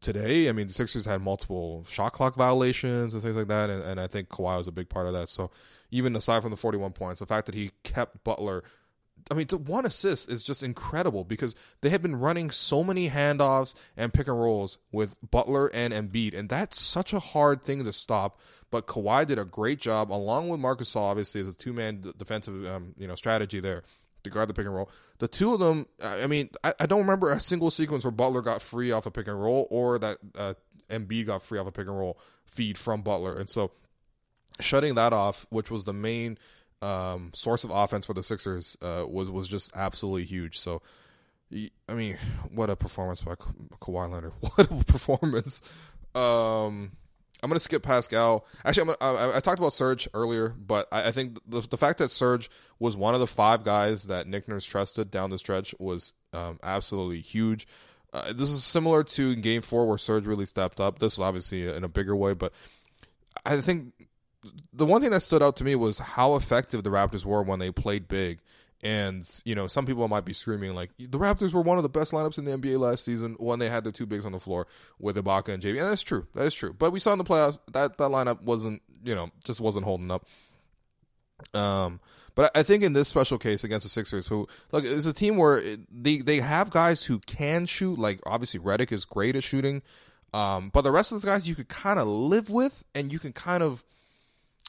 [0.00, 3.82] today, I mean, the Sixers had multiple shot clock violations and things like that, and,
[3.82, 5.28] and I think Kawhi was a big part of that.
[5.28, 5.50] So
[5.90, 8.62] even aside from the 41 points, the fact that he kept Butler.
[9.30, 13.74] I mean, one assist is just incredible because they had been running so many handoffs
[13.96, 17.92] and pick and rolls with Butler and Embiid, and that's such a hard thing to
[17.92, 18.40] stop.
[18.70, 22.12] But Kawhi did a great job, along with Marc Gasol, obviously, as a two man
[22.16, 23.82] defensive um, you know strategy there
[24.24, 24.90] to guard the pick and roll.
[25.18, 28.42] The two of them, I mean, I, I, don't remember a single sequence where Butler
[28.42, 30.54] got free off a pick and roll or that uh,
[30.90, 33.36] Embiid got free off a pick and roll feed from Butler.
[33.36, 33.72] And so
[34.60, 36.38] shutting that off, which was the main
[36.82, 40.58] um, source of offense for the Sixers, uh, was was just absolutely huge.
[40.58, 40.82] So.
[41.88, 42.18] I mean,
[42.52, 44.32] what a performance by Ka- Kawhi Leonard!
[44.40, 45.62] What a performance!
[46.14, 46.92] Um,
[47.42, 48.44] I'm gonna skip Pascal.
[48.64, 51.98] Actually, gonna, I, I, talked about Serge earlier, but I, I think the, the, fact
[51.98, 55.74] that Serge was one of the five guys that Nick Nurse trusted down the stretch
[55.78, 57.68] was um, absolutely huge.
[58.12, 60.98] Uh, this is similar to Game Four where Serge really stepped up.
[60.98, 62.52] This is obviously in a bigger way, but
[63.46, 63.92] I think
[64.72, 67.58] the one thing that stood out to me was how effective the Raptors were when
[67.58, 68.40] they played big.
[68.80, 71.88] And, you know, some people might be screaming like the Raptors were one of the
[71.88, 74.38] best lineups in the NBA last season when they had their two bigs on the
[74.38, 74.68] floor
[75.00, 75.80] with Ibaka and JV.
[75.80, 76.28] And that's true.
[76.34, 76.72] That is true.
[76.72, 80.12] But we saw in the playoffs that that lineup wasn't, you know, just wasn't holding
[80.12, 80.26] up.
[81.54, 82.00] Um,
[82.38, 85.36] but I think in this special case against the Sixers, who look, it's a team
[85.36, 87.98] where they they have guys who can shoot.
[87.98, 89.82] Like obviously Redick is great at shooting,
[90.32, 93.18] um, but the rest of those guys you could kind of live with, and you
[93.18, 93.84] can kind of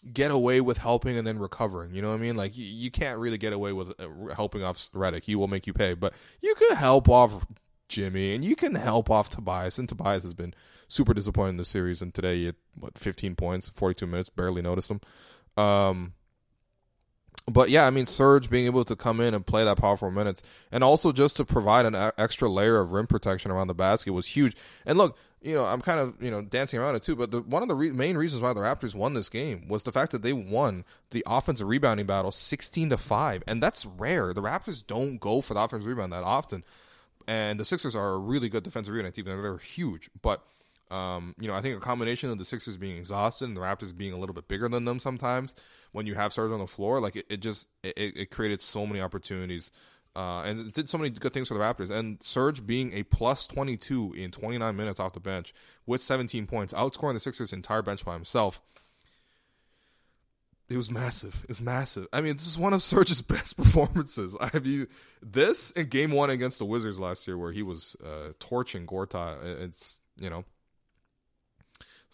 [0.02, 1.94] get away with helping and then recovering.
[1.94, 2.36] You know what I mean?
[2.36, 5.24] Like you, you can't really get away with uh, helping off Redick.
[5.24, 7.46] He will make you pay, but you can help off
[7.90, 9.78] Jimmy and you can help off Tobias.
[9.78, 10.54] And Tobias has been
[10.88, 12.02] super disappointing in the series.
[12.02, 15.02] And today he had what 15 points, 42 minutes, barely noticed him.
[15.58, 16.14] Um,
[17.50, 20.44] but yeah, I mean, Serge being able to come in and play that powerful minutes,
[20.72, 24.28] and also just to provide an extra layer of rim protection around the basket was
[24.28, 24.56] huge.
[24.86, 27.42] And look, you know, I'm kind of you know dancing around it too, but the,
[27.42, 30.12] one of the re- main reasons why the Raptors won this game was the fact
[30.12, 34.34] that they won the offensive rebounding battle 16 to five, and that's rare.
[34.34, 36.66] The Raptors don't go for the offensive rebound that often,
[37.28, 39.42] and the Sixers are a really good defensive rebounding team.
[39.42, 40.44] They're huge, but
[40.92, 43.96] um, you know, I think a combination of the Sixers being exhausted and the Raptors
[43.96, 45.54] being a little bit bigger than them sometimes
[45.92, 48.86] when you have Serge on the floor, like it, it just it, it created so
[48.86, 49.72] many opportunities
[50.16, 51.92] uh, and it did so many good things for the Raptors.
[51.92, 55.54] And Serge being a plus 22 in 29 minutes off the bench
[55.86, 58.62] with 17 points, outscoring the Sixers' entire bench by himself.
[60.68, 61.46] It was massive.
[61.50, 62.08] It's massive.
[62.14, 64.36] I mean, this is one of Serge's best performances.
[64.40, 64.88] I mean,
[65.22, 69.44] this in Game One against the Wizards last year, where he was uh, torching Gortat.
[69.62, 70.46] It's you know,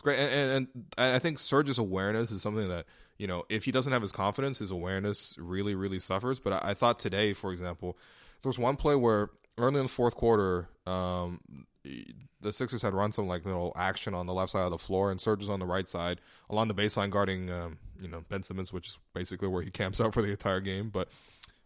[0.05, 0.19] great.
[0.19, 2.85] And, and, and I think Serge's awareness is something that
[3.17, 6.39] you know, if he doesn't have his confidence, his awareness really, really suffers.
[6.39, 7.97] But I, I thought today, for example,
[8.41, 11.39] there was one play where early in the fourth quarter, um,
[12.41, 15.11] the Sixers had run some like little action on the left side of the floor,
[15.11, 18.73] and Serge on the right side along the baseline guarding, um, you know, Ben Simmons,
[18.73, 20.89] which is basically where he camps out for the entire game.
[20.89, 21.09] But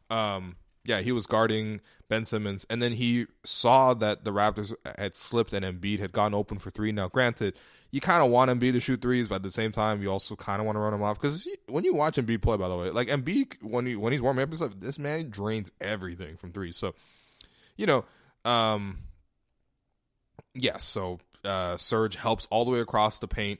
[0.09, 0.55] um,
[0.89, 5.53] yeah, he was guarding Ben Simmons, and then he saw that the Raptors had slipped
[5.53, 6.91] and Embiid had gone open for three.
[6.91, 7.53] Now, granted,
[7.91, 10.35] you kind of want Embiid to shoot threes, but at the same time, you also
[10.35, 12.75] kind of want to run him off because when you watch Embiid play, by the
[12.75, 16.37] way, like Embiid when he when he's warming up and stuff, this man drains everything
[16.37, 16.75] from threes.
[16.75, 16.95] So,
[17.77, 18.03] you know,
[18.43, 18.97] um.
[20.55, 23.59] Yeah, so uh, Serge helps all the way across the paint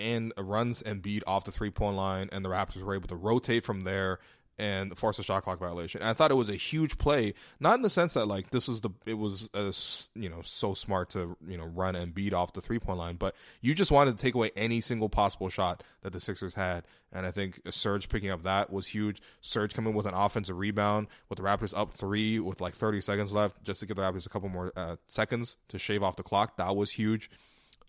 [0.00, 3.64] and runs Embiid off the three point line, and the Raptors were able to rotate
[3.64, 4.18] from there
[4.58, 6.00] and force a shot clock violation.
[6.00, 8.68] And I thought it was a huge play, not in the sense that like this
[8.68, 9.72] was the it was a,
[10.18, 13.34] you know so smart to you know run Embiid off the three point line, but
[13.60, 16.84] you just wanted to take away any single possible shot that the Sixers had.
[17.12, 19.20] And I think Serge picking up that was huge.
[19.40, 23.32] Serge coming with an offensive rebound with the Raptors up three with like 30 seconds
[23.32, 26.24] left, just to give the Raptors a couple more uh, seconds to shave off the
[26.24, 26.56] clock.
[26.56, 27.30] That was huge.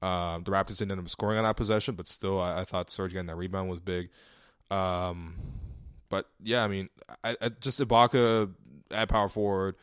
[0.02, 2.92] Uh, the Raptors didn't end up scoring on that possession, but still, I, I thought
[2.92, 4.10] Serge getting that rebound was big.
[4.70, 5.36] Um,
[6.10, 6.90] but yeah, I mean,
[7.24, 8.52] I, I just Ibaka
[8.92, 9.76] at power forward,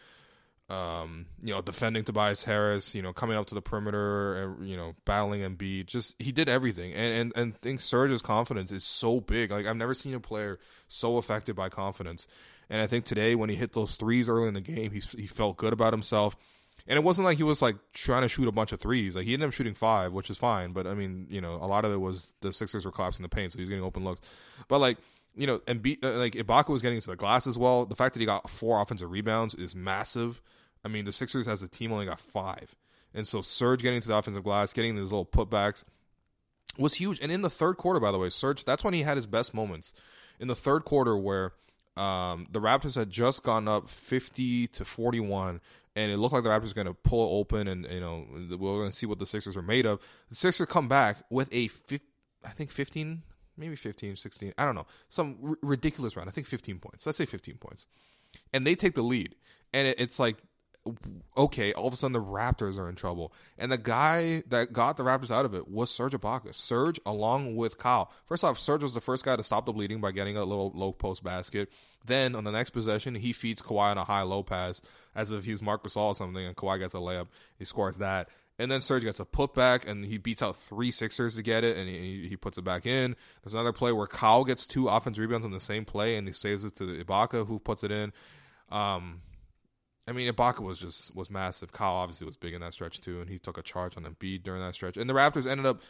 [0.70, 4.76] um, you know, defending Tobias Harris, you know, coming up to the perimeter and you
[4.76, 5.86] know, battling Embiid.
[5.86, 9.50] Just he did everything, and and and I think Serge's confidence is so big.
[9.50, 10.58] Like I've never seen a player
[10.88, 12.26] so affected by confidence.
[12.70, 15.26] And I think today when he hit those threes early in the game, he he
[15.26, 16.36] felt good about himself.
[16.86, 19.14] And it wasn't like he was like trying to shoot a bunch of threes.
[19.14, 20.72] Like he ended up shooting five, which is fine.
[20.72, 23.28] But I mean, you know, a lot of it was the Sixers were collapsing the
[23.28, 24.20] paint, so he's getting open looks.
[24.68, 24.96] But like
[25.34, 27.86] you know, and be, uh, like Ibaka was getting to the glass as well.
[27.86, 30.42] The fact that he got four offensive rebounds is massive.
[30.84, 32.74] I mean, the Sixers as a team only got five,
[33.14, 35.84] and so Serge getting to the offensive glass, getting these little putbacks
[36.78, 37.20] was huge.
[37.20, 39.54] And in the third quarter, by the way, Serge, that's when he had his best
[39.54, 39.92] moments.
[40.40, 41.52] In the third quarter, where
[41.96, 45.60] um, the Raptors had just gone up fifty to forty-one,
[45.94, 48.56] and it looked like the Raptors were going to pull open, and you know we
[48.56, 50.00] we're going to see what the Sixers are made of.
[50.30, 51.68] The Sixers come back with a,
[52.44, 53.22] I think fifteen,
[53.56, 56.28] maybe 15, 16, I don't know, some r- ridiculous round.
[56.28, 57.06] I think fifteen points.
[57.06, 57.86] Let's say fifteen points,
[58.52, 59.34] and they take the lead,
[59.72, 60.36] and it, it's like
[61.36, 63.32] okay, all of a sudden the Raptors are in trouble.
[63.58, 66.54] And the guy that got the Raptors out of it was Serge Ibaka.
[66.54, 68.10] Serge, along with Kyle.
[68.24, 70.72] First off, Serge was the first guy to stop the bleeding by getting a little
[70.74, 71.70] low post basket.
[72.04, 74.82] Then on the next possession, he feeds Kawhi on a high low pass
[75.14, 77.28] as if he was Marc Gasol or something, and Kawhi gets a layup.
[77.58, 78.28] He scores that.
[78.58, 81.76] And then Serge gets a putback, and he beats out three Sixers to get it,
[81.76, 83.16] and he, he puts it back in.
[83.42, 86.34] There's another play where Kyle gets two offense rebounds on the same play, and he
[86.34, 88.12] saves it to Ibaka, who puts it in.
[88.70, 89.22] Um,
[90.06, 91.72] I mean, Ibaka was just was massive.
[91.72, 94.42] Kyle obviously was big in that stretch too, and he took a charge on Embiid
[94.42, 94.96] during that stretch.
[94.96, 95.80] And the Raptors ended up,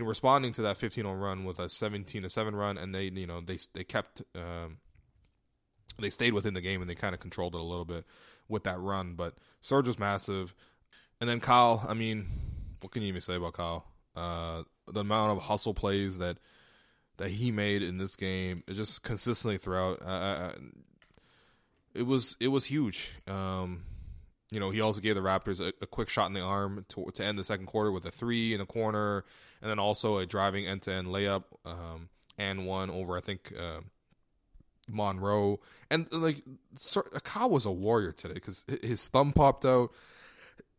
[0.00, 3.26] know, responding to that 15-0 run with a 17 to seven run, and they, you
[3.26, 4.78] know, they they kept, um,
[5.98, 8.04] they stayed within the game and they kind of controlled it a little bit
[8.48, 9.14] with that run.
[9.14, 10.54] But Serge was massive,
[11.20, 11.84] and then Kyle.
[11.88, 12.26] I mean,
[12.80, 13.86] what can you even say about Kyle?
[14.14, 16.38] Uh, the amount of hustle plays that
[17.18, 20.00] that he made in this game, just consistently throughout.
[21.94, 23.12] It was it was huge.
[23.26, 23.84] Um,
[24.50, 27.10] you know, he also gave the Raptors a, a, quick shot in the arm to,
[27.14, 29.24] to end the second quarter with a three in the corner,
[29.60, 33.52] and then also a driving end to end layup um, and one over I think
[33.58, 33.80] uh,
[34.88, 35.60] Monroe.
[35.90, 36.42] And like
[37.24, 39.90] Kyle was a warrior today because his thumb popped out.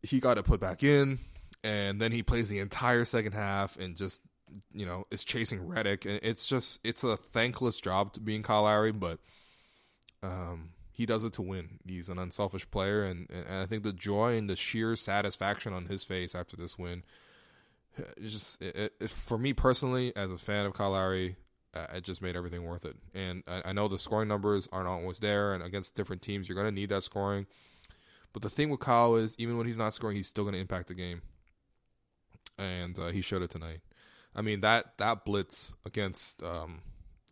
[0.02, 1.18] He got it put back in,
[1.64, 4.22] and then he plays the entire second half and just
[4.72, 6.06] you know is chasing Redick.
[6.06, 9.18] And it's just it's a thankless job to being Kyle Lowry, but
[10.22, 11.78] um he does it to win.
[11.86, 15.86] He's an unselfish player, and, and I think the joy and the sheer satisfaction on
[15.86, 17.04] his face after this win,
[18.16, 21.36] it's just it, it, for me personally, as a fan of Kyle Lowry,
[21.72, 22.96] uh, it just made everything worth it.
[23.14, 26.56] And I, I know the scoring numbers aren't always there, and against different teams, you're
[26.56, 27.46] going to need that scoring.
[28.38, 30.60] But the thing with Kyle is, even when he's not scoring, he's still going to
[30.60, 31.22] impact the game,
[32.56, 33.80] and uh, he showed it tonight.
[34.32, 36.82] I mean that that blitz against um,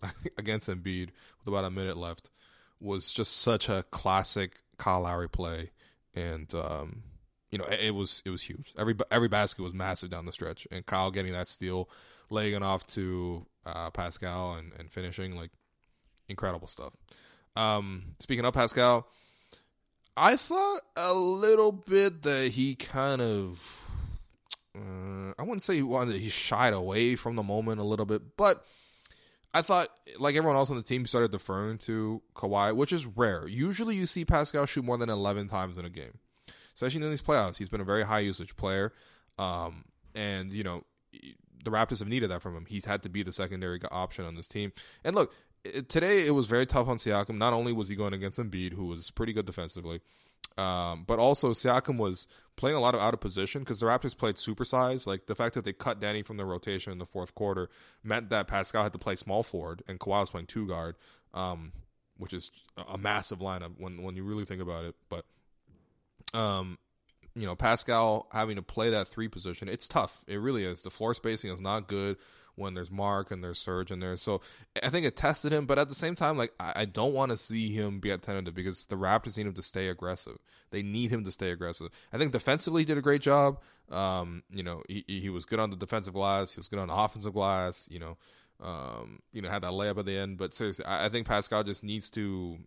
[0.37, 2.31] against Embiid with about a minute left
[2.81, 5.71] was just such a classic Kyle Lowry play,
[6.13, 7.05] and um,
[7.53, 8.75] you know it, it, was it was huge.
[8.77, 11.89] Every every basket was massive down the stretch, and Kyle getting that steal,
[12.31, 15.53] laying it off to uh, Pascal and, and finishing like
[16.29, 16.95] incredible stuff.
[17.55, 19.07] Um, speaking of Pascal,
[20.17, 23.83] I thought a little bit that he kind of.
[24.75, 28.37] Uh, I wouldn't say he wanted he shied away from the moment a little bit,
[28.37, 28.67] but
[29.53, 33.47] I thought, like everyone else on the team, started deferring to Kawhi, which is rare.
[33.49, 36.19] Usually, you see Pascal shoot more than eleven times in a game,
[36.75, 37.59] especially in these playoffs.
[37.59, 38.93] He's been a very high usage player,
[39.39, 40.85] um, and you know
[41.67, 42.65] the Raptors have needed that from him.
[42.67, 44.73] He's had to be the secondary option on this team.
[45.05, 45.35] And look,
[45.89, 47.37] today it was very tough on Siakam.
[47.37, 50.01] Not only was he going against Embiid, who was pretty good defensively,
[50.57, 52.27] um, but also Siakam was
[52.57, 55.07] playing a lot of out of position because the Raptors played supersize.
[55.07, 57.69] Like the fact that they cut Danny from the rotation in the fourth quarter
[58.03, 60.97] meant that Pascal had to play small forward and Kawhi was playing two guard,
[61.35, 61.73] um,
[62.17, 62.51] which is
[62.89, 64.95] a massive lineup when when you really think about it.
[65.11, 65.27] But
[66.33, 66.79] um,
[67.35, 70.25] you know, Pascal having to play that three position, it's tough.
[70.27, 70.83] It really is.
[70.83, 72.17] The floor spacing is not good
[72.57, 74.17] when there's Marc and there's Serge in there.
[74.17, 74.41] So
[74.83, 77.31] I think it tested him, but at the same time, like I, I don't want
[77.31, 80.39] to see him be at tentative because the Raptors need him to stay aggressive.
[80.71, 81.91] They need him to stay aggressive.
[82.13, 83.61] I think defensively he did a great job.
[83.91, 86.55] Um, you know, he he was good on the defensive glass.
[86.55, 87.89] He was good on the offensive glass.
[87.91, 88.17] You know,
[88.61, 90.39] um, you know, had that layup at the end.
[90.39, 92.59] But seriously, I, I think Pascal just needs to.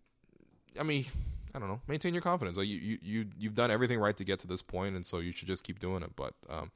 [0.78, 1.04] I mean.
[1.52, 2.56] I don't know, maintain your confidence.
[2.56, 5.18] Like you, you, you, you've done everything right to get to this point, and so
[5.18, 6.14] you should just keep doing it.
[6.14, 6.70] But, um,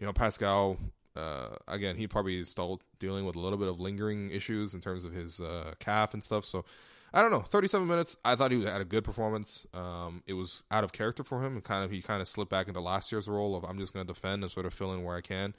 [0.00, 0.78] you know, Pascal,
[1.18, 4.80] uh, again, he probably is still dealing with a little bit of lingering issues in
[4.80, 6.44] terms of his uh, calf and stuff.
[6.44, 6.64] So
[7.12, 7.40] I don't know.
[7.40, 8.16] 37 minutes.
[8.24, 9.66] I thought he had a good performance.
[9.72, 11.54] Um, it was out of character for him.
[11.54, 13.92] And kind of he kind of slipped back into last year's role of I'm just
[13.92, 15.54] going to defend and sort of fill in where I can.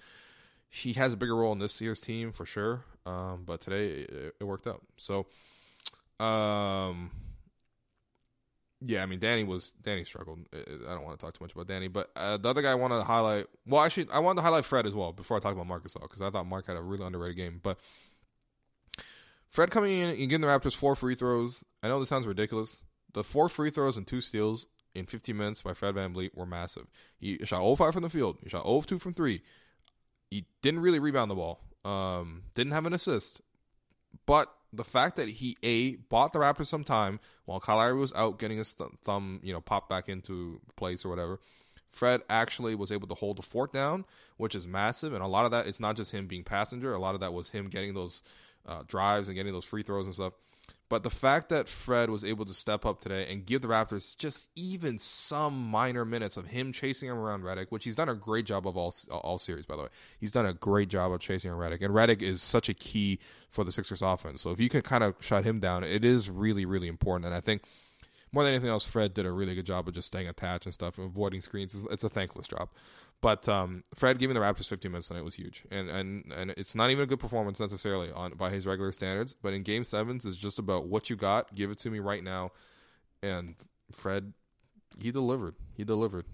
[0.69, 2.86] He has a bigger role in this year's team for sure.
[3.06, 4.82] Um, but today it, it, worked out.
[4.98, 5.26] So,
[6.24, 7.10] um,
[8.82, 10.39] Yeah, I mean Danny was Danny struggled.
[10.54, 12.76] I don't want to talk too much about Danny, but uh, the other guy I
[12.76, 13.48] want to highlight.
[13.65, 16.04] Well, actually, I wanted to highlight Fred as well before I talk about Marc Gasol
[16.04, 17.60] because I thought Marc had a really underrated game.
[17.62, 17.78] But
[19.50, 21.65] Fred coming in and giving the Raptors four free throws.
[21.84, 22.84] I know this sounds ridiculous.
[23.13, 26.46] The four free throws and two steals in 15 minutes by Fred Van VanVleet were
[26.46, 26.88] massive.
[27.20, 28.38] He shot 0 5 from the field.
[28.44, 29.42] He shot 0 2 from 3.
[30.30, 31.62] He didn't really rebound the ball.
[31.84, 33.42] Um, didn't have an assist.
[34.26, 38.39] But the fact that he a bought the Raptors some time while Kyle was out
[38.39, 41.39] getting his th- thumb, you know, popped back into place or whatever.
[41.89, 44.05] Fred actually was able to hold the fort down,
[44.38, 46.93] which is massive, and a lot of that it's not just him being passenger.
[46.93, 48.21] A lot of that was him getting those
[48.67, 50.34] uh, drives and getting those free throws and stuff.
[50.89, 54.17] But the fact that Fred was able to step up today and give the Raptors
[54.17, 58.15] just even some minor minutes of him chasing him around Redick, which he's done a
[58.15, 59.89] great job of all all series, by the way.
[60.19, 63.19] He's done a great job of chasing around Redick, and Redick is such a key
[63.52, 64.41] for the Sixers offense.
[64.41, 67.28] So if you can kind of shut him down, it is really really important.
[67.28, 67.62] And I think
[68.32, 70.73] more than anything else, Fred did a really good job of just staying attached and
[70.73, 71.86] stuff, avoiding screens.
[71.89, 72.69] It's a thankless job.
[73.21, 76.73] But um, Fred giving the Raptors 15 minutes tonight was huge, and and and it's
[76.73, 79.34] not even a good performance necessarily on by his regular standards.
[79.34, 81.53] But in Game Sevens, it's just about what you got.
[81.53, 82.51] Give it to me right now,
[83.21, 83.55] and
[83.91, 84.34] Fred,
[84.97, 85.55] he delivered.
[85.75, 86.25] He delivered.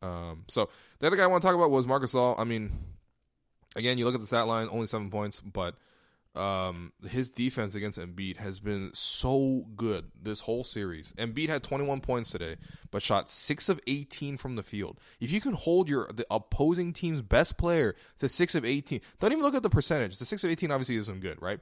[0.00, 2.38] Um, so the other guy I want to talk about was Marc Gasol.
[2.38, 2.72] I mean,
[3.76, 5.74] again, you look at the stat line, only seven points, but
[6.34, 11.12] um, his defense against Embiid has been so good this whole series.
[11.18, 12.56] Embiid had 21 points today,
[12.90, 14.98] but shot 6 of 18 from the field.
[15.20, 19.32] If you can hold your the opposing team's best player to 6 of 18, don't
[19.32, 20.18] even look at the percentage.
[20.18, 21.60] The 6 of 18 obviously isn't good, right?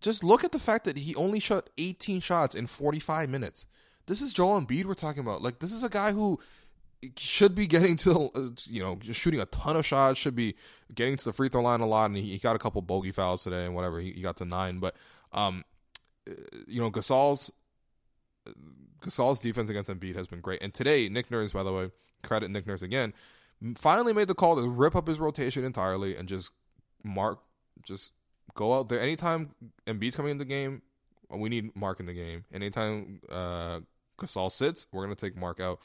[0.00, 3.66] Just look at the fact that he only shot 18 shots in 45 minutes.
[4.06, 5.42] This is Joel Embiid we're talking about.
[5.42, 6.38] Like this is a guy who
[7.16, 10.54] should be getting to the, you know, just shooting a ton of shots, should be
[10.94, 13.42] getting to the free throw line a lot, and he, got a couple bogey fouls
[13.42, 14.00] today and whatever.
[14.00, 14.96] He, he got to nine, but
[15.32, 15.64] um,
[16.28, 16.34] uh,
[16.66, 17.52] you know, Gasol's
[19.00, 21.90] Gasol's defense against Embiid has been great, and today Nick Nurse, by the way,
[22.22, 23.12] credit Nick Nurse again,
[23.76, 26.52] finally made the call to rip up his rotation entirely and just
[27.02, 27.40] mark,
[27.82, 28.12] just
[28.54, 29.50] go out there anytime
[29.86, 30.82] Embiid's coming in the game.
[31.28, 32.44] We need Marc in the game.
[32.54, 33.80] Anytime uh,
[34.18, 35.80] Gasol sits, we're gonna take Marc out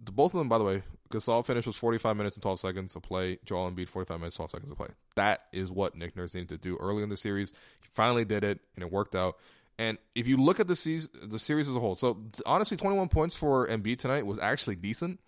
[0.00, 3.00] both of them, by the way, Gasol finish was 45 minutes and 12 seconds to
[3.00, 3.38] play.
[3.44, 4.88] Joel Embiid 45 minutes 12 seconds to play.
[5.16, 7.52] That is what Nick Nurse needed to do early in the series.
[7.80, 9.36] He finally did it, and it worked out.
[9.78, 13.08] And if you look at the series, the series as a whole, so honestly, 21
[13.08, 15.20] points for Embiid tonight was actually decent.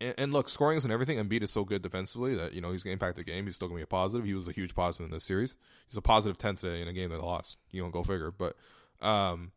[0.00, 1.18] And, and look, scoring isn't everything.
[1.18, 3.46] Embiid is so good defensively that you know he's going to impact the game.
[3.46, 4.24] He's still going to be a positive.
[4.24, 5.56] He was a huge positive in this series.
[5.88, 7.58] He's a positive 10 today in a game that lost.
[7.72, 8.30] You don't go figure.
[8.30, 8.56] But
[9.00, 9.50] um,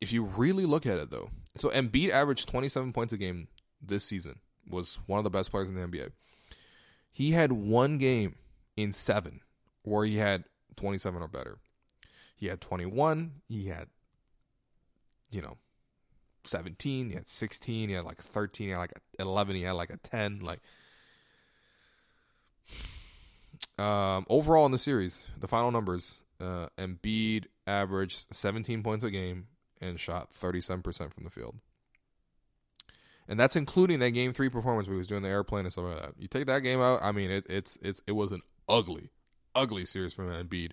[0.00, 3.48] if you really look at it though, so Embiid averaged 27 points a game
[3.82, 4.40] this season.
[4.68, 6.10] Was one of the best players in the NBA.
[7.10, 8.36] He had one game
[8.76, 9.40] in 7
[9.82, 10.44] where he had
[10.76, 11.58] 27 or better.
[12.36, 13.88] He had 21, he had
[15.30, 15.56] you know
[16.44, 19.90] 17, he had 16, he had like 13, he had like 11, he had like
[19.90, 20.60] a 10 like
[23.78, 29.48] um, overall in the series, the final numbers, uh, Embiid averaged 17 points a game,
[29.80, 31.56] and shot 37% from the field.
[33.28, 35.84] And that's including that game three performance where he was doing the airplane and stuff
[35.84, 36.14] like that.
[36.18, 39.10] You take that game out, I mean, it, it's it's it was an ugly,
[39.54, 40.70] ugly series from Embiid.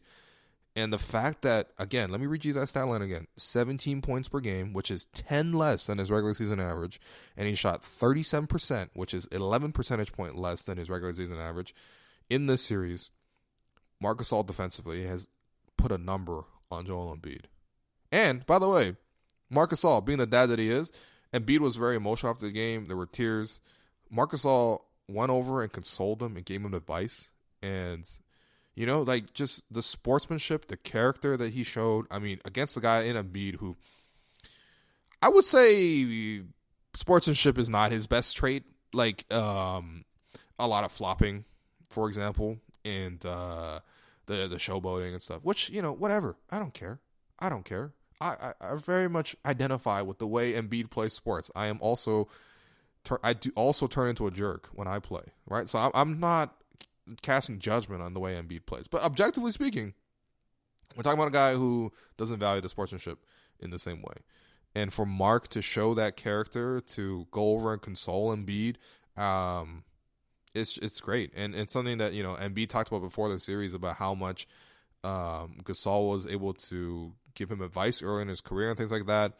[0.77, 4.29] And the fact that again, let me read you that stat line again: 17 points
[4.29, 6.99] per game, which is 10 less than his regular season average,
[7.35, 11.75] and he shot 37%, which is 11 percentage point less than his regular season average
[12.29, 13.11] in this series.
[14.01, 15.27] Marc Gasol defensively has
[15.77, 17.45] put a number on Joel Embiid.
[18.15, 18.95] And by the way,
[19.49, 20.89] Marc Gasol, being the dad that he is,
[21.34, 22.88] Embiid was very emotional after the game.
[22.88, 23.60] There were tears.
[24.10, 27.32] Marc Gasol went over and consoled him and gave him advice.
[27.62, 28.10] And
[28.73, 32.06] you know, like just the sportsmanship, the character that he showed.
[32.10, 33.75] I mean, against the guy in Embiid who
[35.21, 36.41] I would say
[36.93, 38.63] sportsmanship is not his best trait.
[38.93, 40.06] Like um,
[40.58, 41.43] a lot of flopping,
[41.89, 43.82] for example, and uh,
[44.28, 45.43] the the showboating and stuff.
[45.43, 46.38] Which you know, whatever.
[46.49, 47.01] I don't care.
[47.39, 47.91] I don't care.
[48.21, 51.51] I, I, I very much identify with the way Embiid plays sports.
[51.56, 52.28] I am also,
[53.23, 55.67] I do also turn into a jerk when I play, right?
[55.67, 56.56] So I'm, not
[57.21, 59.94] casting judgment on the way Embiid plays, but objectively speaking,
[60.96, 63.19] we're talking about a guy who doesn't value the sportsmanship
[63.60, 64.15] in the same way.
[64.73, 68.75] And for Marc to show that character, to go over and console Embiid,
[69.17, 69.83] um,
[70.54, 73.73] it's it's great, and it's something that you know Embiid talked about before the series
[73.73, 74.48] about how much
[75.04, 79.06] um, Gasol was able to give him advice early in his career and things like
[79.06, 79.33] that.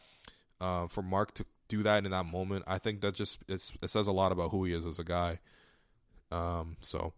[0.60, 4.06] Uh, for Marc to do that in that moment, I think that just it says
[4.06, 5.40] a lot about who he is as a guy.
[6.30, 7.12] Um, so,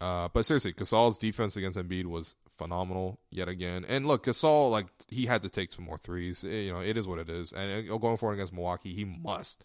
[0.00, 3.84] uh, but seriously, Gasol's defense against Embiid was phenomenal yet again.
[3.86, 6.44] And look, Gasol, like he had to take some more threes.
[6.44, 7.52] It, you know, it is what it is.
[7.52, 9.64] And uh, going forward against Milwaukee, he must,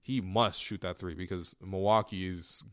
[0.00, 2.64] he must shoot that three because Milwaukee is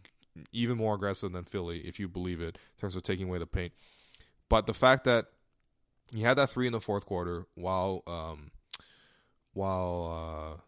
[0.51, 3.47] even more aggressive than Philly, if you believe it, in terms of taking away the
[3.47, 3.73] paint.
[4.49, 5.27] But the fact that
[6.13, 8.51] he had that three in the fourth quarter while um,
[9.53, 10.59] while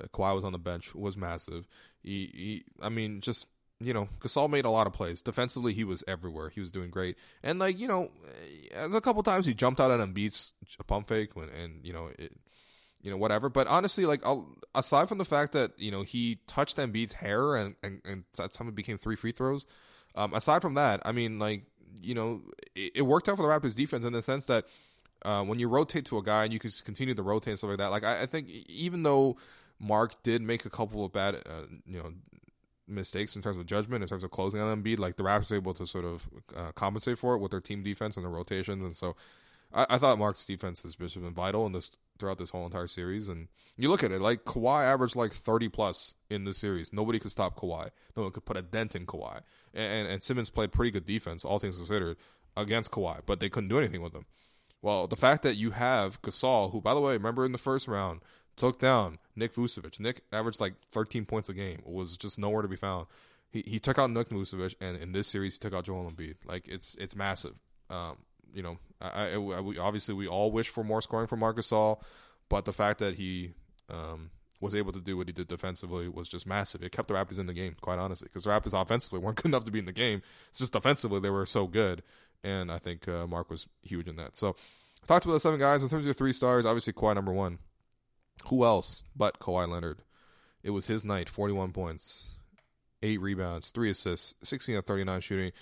[0.00, 1.66] uh, Kawhi was on the bench was massive.
[2.02, 3.46] He, he, I mean, just
[3.80, 5.22] you know, Gasol made a lot of plays.
[5.22, 6.48] Defensively, he was everywhere.
[6.48, 7.16] He was doing great.
[7.42, 8.10] And like you know,
[8.74, 10.52] a couple times he jumped out at Embiid's
[10.86, 12.32] pump fake when, and you know, it,
[13.02, 13.48] you know, whatever.
[13.48, 17.54] But honestly, like I'll, aside from the fact that you know he touched Embiid's hair
[17.54, 19.66] and and, and that time it became three free throws.
[20.14, 21.62] Um, aside from that, I mean, like
[22.00, 22.42] you know,
[22.74, 24.66] it, it worked out for the Raptors defense in the sense that.
[25.24, 27.70] Uh, when you rotate to a guy and you can continue to rotate and stuff
[27.70, 29.36] like that, like I, I think even though
[29.80, 32.12] Marc did make a couple of bad, uh, you know,
[32.86, 35.74] mistakes in terms of judgment, in terms of closing on Embiid, like the Raptors able
[35.74, 38.82] to sort of uh, compensate for it with their team defense and their rotations.
[38.82, 39.16] And so
[39.72, 43.28] I, I thought Marc's defense has been vital in this throughout this whole entire series.
[43.28, 46.92] And you look at it, like Kawhi averaged like 30 plus in the series.
[46.92, 47.90] Nobody could stop Kawhi.
[48.16, 49.42] No one could put a dent in Kawhi.
[49.72, 52.16] And, and, and Simmons played pretty good defense, all things considered,
[52.56, 54.26] against Kawhi, but they couldn't do anything with him.
[54.80, 57.88] Well, the fact that you have Gasol, who, by the way, remember in the first
[57.88, 58.20] round,
[58.56, 59.98] took down Nick Vucevic.
[60.00, 61.82] Nick averaged like 13 points a game.
[61.84, 63.06] Was just nowhere to be found.
[63.50, 66.36] He he took out Nick Vucevic, and in this series he took out Joel Embiid.
[66.46, 67.54] Like it's it's massive.
[67.90, 68.18] Um,
[68.52, 71.56] you know, I, I, I we, obviously we all wish for more scoring from Marc
[71.56, 72.02] Gasol,
[72.48, 73.52] but the fact that he
[73.88, 76.82] um, was able to do what he did defensively was just massive.
[76.82, 79.46] It kept the Raptors in the game, quite honestly, because the Raptors offensively weren't good
[79.46, 80.22] enough to be in the game.
[80.50, 82.02] It's just defensively they were so good,
[82.44, 84.36] and I think uh, Marc was huge in that.
[84.36, 84.56] So,
[85.06, 86.66] talked about the seven guys in terms of three stars.
[86.66, 87.58] Obviously, Kawhi number one.
[88.46, 90.02] Who else but Kawhi Leonard?
[90.62, 92.36] It was his night 41 points,
[93.02, 95.52] 8 rebounds, 3 assists, 16 of 39 shooting,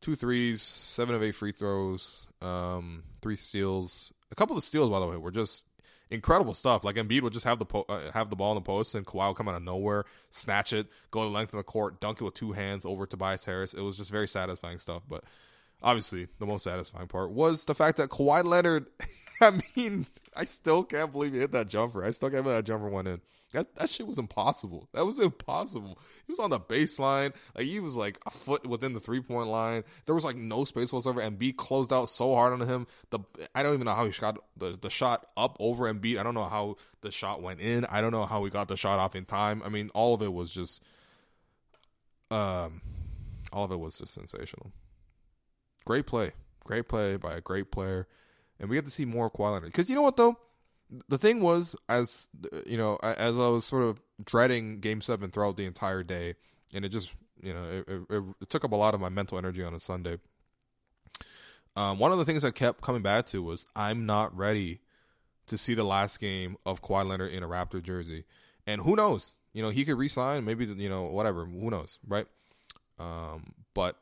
[0.00, 4.12] two threes, 7 of 8 free throws, um, 3 steals.
[4.30, 5.64] A couple of steals, by the way, were just
[6.10, 6.84] incredible stuff.
[6.84, 9.06] Like Embiid would just have the po- uh, have the ball in the post, and
[9.06, 12.20] Kawhi would come out of nowhere, snatch it, go the length of the court, dunk
[12.20, 13.74] it with two hands over Tobias Harris.
[13.74, 15.02] It was just very satisfying stuff.
[15.08, 15.24] But
[15.82, 18.86] obviously, the most satisfying part was the fact that Kawhi Leonard.
[19.42, 20.06] I mean,
[20.36, 22.04] I still can't believe he hit that jumper.
[22.04, 23.22] I still can't believe that jumper went in.
[23.52, 24.88] That that shit was impossible.
[24.92, 25.98] That was impossible.
[26.26, 27.34] He was on the baseline.
[27.56, 29.82] Like he was like a foot within the three point line.
[30.06, 31.20] There was like no space whatsoever.
[31.20, 32.86] Embiid closed out so hard on him.
[33.10, 33.18] The
[33.54, 36.18] I don't even know how he shot the, the shot up over Embiid.
[36.18, 37.84] I don't know how the shot went in.
[37.86, 39.62] I don't know how he got the shot off in time.
[39.64, 40.84] I mean, all of it was just
[42.30, 42.82] um
[43.52, 44.70] all of it was just sensational.
[45.90, 46.30] Great play.
[46.62, 48.06] Great play by a great player
[48.60, 49.72] and we get to see more Kawhi Leonard.
[49.72, 50.38] Because you know what though,
[51.08, 52.28] the thing was, as
[52.66, 56.34] you know, as I was sort of dreading Game Seven throughout the entire day,
[56.74, 59.38] and it just you know it, it, it took up a lot of my mental
[59.38, 60.18] energy on a Sunday.
[61.76, 64.80] Um, one of the things I kept coming back to was I'm not ready
[65.46, 68.24] to see the last game of Kawhi Leonard in a Raptor jersey,
[68.66, 69.36] and who knows?
[69.52, 71.46] You know, he could resign, maybe you know whatever.
[71.46, 72.26] Who knows, right?
[72.98, 73.96] Um, but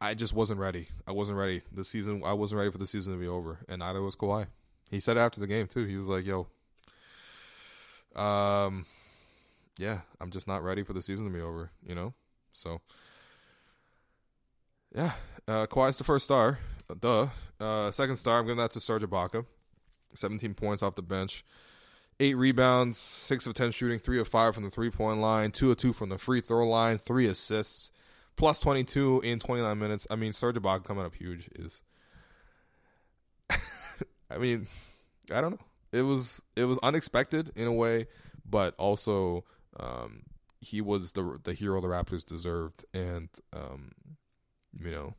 [0.00, 0.88] I just wasn't ready.
[1.06, 1.62] I wasn't ready.
[1.72, 4.46] The season, I wasn't ready for the season to be over, and neither was Kawhi.
[4.90, 5.84] He said after the game too.
[5.84, 6.46] He was like, "Yo,
[8.14, 8.86] um,
[9.78, 12.14] yeah, I'm just not ready for the season to be over." You know,
[12.50, 12.80] so
[14.94, 15.12] yeah,
[15.48, 16.58] uh, Kawhi's the first star.
[17.00, 17.28] Duh.
[17.58, 19.46] Uh, second star, I'm giving that to Serge Ibaka.
[20.14, 21.44] 17 points off the bench.
[22.20, 25.70] Eight rebounds, six of ten shooting, three of five from the three point line, two
[25.72, 27.90] of two from the free throw line, three assists
[28.36, 30.06] plus 22 in 29 minutes.
[30.10, 31.82] I mean, Serge Ibaka coming up huge is.
[34.30, 34.66] I mean,
[35.32, 35.66] I don't know.
[35.92, 38.06] It was it was unexpected in a way,
[38.48, 39.44] but also
[39.78, 40.22] um,
[40.60, 43.92] he was the the hero the Raptors deserved, and um,
[44.80, 45.14] you know,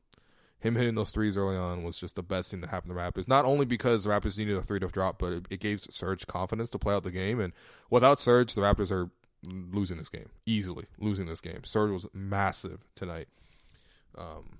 [0.59, 2.99] him hitting those threes early on was just the best thing to happen to the
[2.99, 3.27] Raptors.
[3.27, 6.27] Not only because the Raptors needed a three to drop, but it, it gave Serge
[6.27, 7.39] confidence to play out the game.
[7.39, 7.53] And
[7.89, 9.09] without Serge, the Raptors are
[9.47, 10.85] losing this game easily.
[10.99, 11.63] Losing this game.
[11.63, 13.27] Serge was massive tonight.
[14.17, 14.59] Um,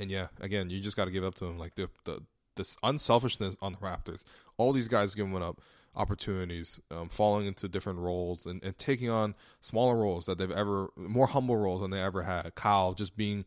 [0.00, 1.58] and yeah, again, you just got to give up to him.
[1.58, 2.22] Like the the
[2.56, 4.24] this unselfishness on the Raptors.
[4.56, 5.60] All these guys giving up
[5.96, 10.88] opportunities, um, falling into different roles, and, and taking on smaller roles that they've ever
[10.96, 12.54] more humble roles than they ever had.
[12.54, 13.44] Kyle just being,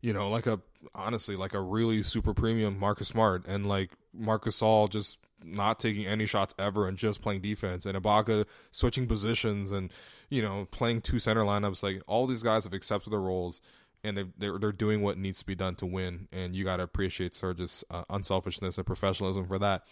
[0.00, 0.60] you know, like a
[0.94, 6.06] honestly like a really super premium Marcus Smart, and like Marc Gasol just not taking
[6.06, 9.92] any shots ever and just playing defense, and Ibaka switching positions and
[10.28, 11.82] you know playing two center lineups.
[11.82, 13.60] Like all these guys have accepted their roles
[14.02, 16.28] and they they're, they're doing what needs to be done to win.
[16.32, 19.84] And you got to appreciate Serge's uh, unselfishness and professionalism for that.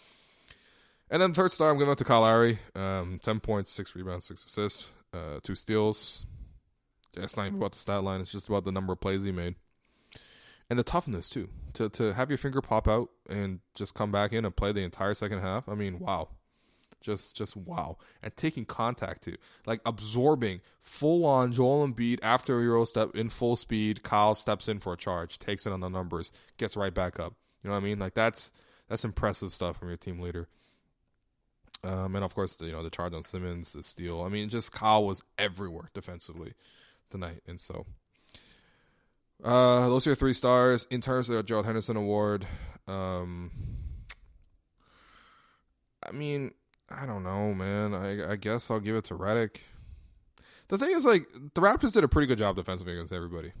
[1.09, 2.59] And then third star, I'm giving going to Kyle Lowry.
[2.75, 6.25] Um, ten points, six rebounds, six assists, uh, two steals.
[7.17, 9.31] It's not even about the stat line; it's just about the number of plays he
[9.31, 9.55] made.
[10.69, 11.49] And the toughness too.
[11.73, 14.81] To to have your finger pop out and just come back in and play the
[14.81, 15.67] entire second half.
[15.67, 16.29] I mean, wow.
[17.01, 17.97] Just just wow.
[18.21, 19.35] And taking contact too.
[19.65, 24.03] Like absorbing full on Joel Embiid after a Euro step in full speed.
[24.03, 27.35] Kyle steps in for a charge, takes it on the numbers, gets right back up.
[27.63, 27.99] You know what I mean?
[27.99, 28.51] Like that's
[28.89, 30.47] that's impressive stuff from your team leader.
[31.83, 34.21] Um, and of course, you know the charge on Simmons, the steal.
[34.21, 36.53] I mean, just Kyle was everywhere defensively
[37.09, 37.85] tonight, and so
[39.43, 42.45] uh, those are your three stars in terms of the Gerald Henderson Award.
[42.87, 43.51] Um,
[46.07, 46.53] I mean,
[46.89, 47.93] I don't know, man.
[47.93, 49.57] I, I guess I'll give it to Redick.
[50.69, 53.53] The thing is, like, the Raptors did a pretty good job defensively against everybody,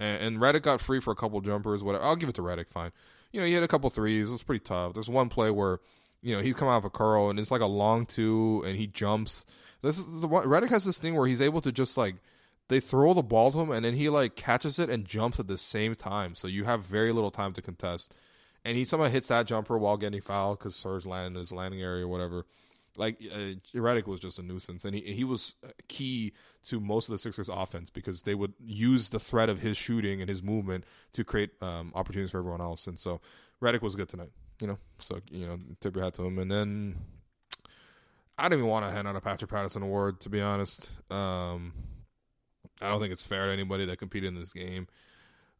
[0.00, 1.82] and, and got free for a couple jumpers.
[1.82, 2.68] Whatever, I'll give it to Redick.
[2.68, 2.92] Fine.
[3.32, 4.30] You know, he had a couple threes.
[4.30, 4.94] It was pretty tough.
[4.94, 5.80] There's one play where,
[6.22, 8.76] you know, he's coming out of a curl and it's like a long two, and
[8.76, 9.46] he jumps.
[9.82, 12.16] This is the Redick has this thing where he's able to just like
[12.68, 15.46] they throw the ball to him and then he like catches it and jumps at
[15.46, 16.34] the same time.
[16.34, 18.16] So you have very little time to contest.
[18.64, 21.80] And he somehow hits that jumper while getting fouled because Serge landed in his landing
[21.80, 22.46] area or whatever.
[22.96, 25.54] Like uh, Redick was just a nuisance, and he he was
[25.86, 26.32] key
[26.64, 30.20] to most of the Sixers' offense because they would use the threat of his shooting
[30.20, 32.86] and his movement to create um, opportunities for everyone else.
[32.86, 33.20] And so
[33.62, 34.30] Redick was good tonight,
[34.62, 34.78] you know.
[34.98, 36.38] So you know, tip your hat to him.
[36.38, 36.96] And then
[38.38, 40.90] I don't even want to hand out a Patrick Patterson award to be honest.
[41.12, 41.74] Um,
[42.82, 44.88] I don't think it's fair to anybody that competed in this game.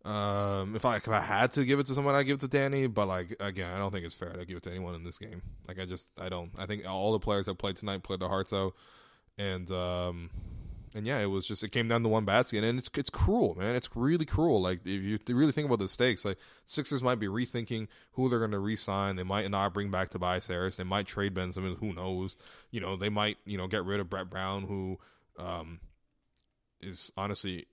[0.04, 2.48] Um, if I if I had to give it to someone, I'd give it to
[2.48, 2.86] Danny.
[2.86, 5.18] But like again, I don't think it's fair to give it to anyone in this
[5.18, 5.42] game.
[5.66, 6.52] Like I just I don't.
[6.56, 8.74] I think all the players that played tonight played their hearts out,
[9.36, 10.30] and um,
[10.94, 13.56] and yeah, it was just it came down to one basket, and it's it's cruel,
[13.58, 13.74] man.
[13.74, 14.62] It's really cruel.
[14.62, 18.38] Like if you really think about the stakes, like Sixers might be rethinking who they're
[18.38, 19.16] going to re-sign.
[19.16, 20.76] They might not bring back Tobias Harris.
[20.76, 21.78] They might trade Ben Simmons.
[21.80, 22.36] Who knows?
[22.70, 24.98] You know, they might you know get rid of Brett Brown, who
[25.36, 25.80] um
[26.86, 27.66] is honestly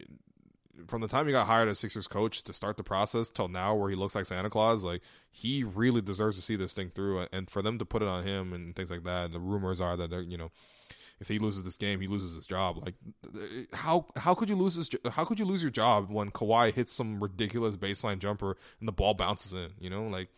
[0.87, 3.75] from the time he got hired as Sixers coach to start the process till now,
[3.75, 5.01] where he looks like Santa Claus, like
[5.31, 7.27] he really deserves to see this thing through.
[7.31, 9.95] And for them to put it on him and things like that, the rumors are
[9.97, 10.51] that you know,
[11.19, 12.83] if he loses this game, he loses his job.
[12.83, 12.95] Like,
[13.73, 14.89] how how could you lose this?
[15.11, 18.93] How could you lose your job when Kawhi hits some ridiculous baseline jumper and the
[18.93, 19.69] ball bounces in?
[19.79, 20.29] You know, like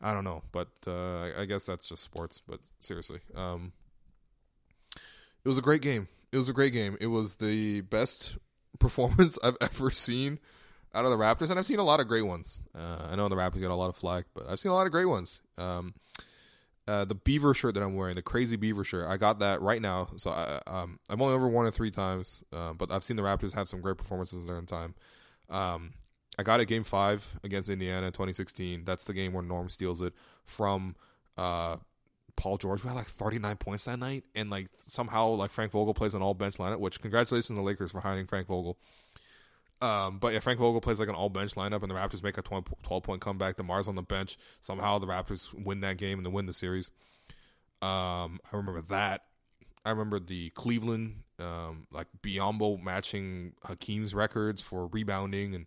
[0.00, 2.40] I don't know, but uh, I guess that's just sports.
[2.46, 3.72] But seriously, um,
[5.44, 6.96] it was a great game it was a great game.
[7.00, 8.36] It was the best
[8.80, 10.40] performance I've ever seen
[10.92, 12.60] out of the Raptors, and I've seen a lot of great ones.
[12.76, 14.86] Uh, I know the Raptors got a lot of flack, but I've seen a lot
[14.86, 15.42] of great ones.
[15.56, 15.94] Um,
[16.88, 19.80] uh, the beaver shirt that I'm wearing, the crazy beaver shirt, I got that right
[19.80, 20.08] now.
[20.16, 23.22] So I, um, I've only ever worn it three times, uh, but I've seen the
[23.22, 24.94] Raptors have some great performances during time.
[25.48, 25.92] Um,
[26.36, 28.84] I got it game five against Indiana in 2016.
[28.84, 30.14] That's the game where Norm steals it
[30.44, 30.96] from
[31.38, 31.76] uh,
[32.36, 35.94] Paul George who had like 39 points that night, and like somehow like Frank Vogel
[35.94, 36.78] plays an all bench lineup.
[36.78, 38.78] Which congratulations to the Lakers for hiring Frank Vogel.
[39.80, 42.38] Um, but yeah, Frank Vogel plays like an all bench lineup, and the Raptors make
[42.38, 43.56] a 12 point comeback.
[43.56, 44.38] DeMar's on the bench.
[44.60, 46.90] Somehow the Raptors win that game and they win the series.
[47.82, 49.24] Um, I remember that.
[49.84, 55.66] I remember the Cleveland, um, like Biyombo matching Hakeem's records for rebounding and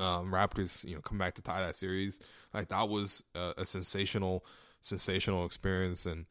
[0.00, 2.18] um, Raptors, you know, come back to tie that series.
[2.52, 4.44] Like that was a sensational
[4.80, 6.26] sensational experience and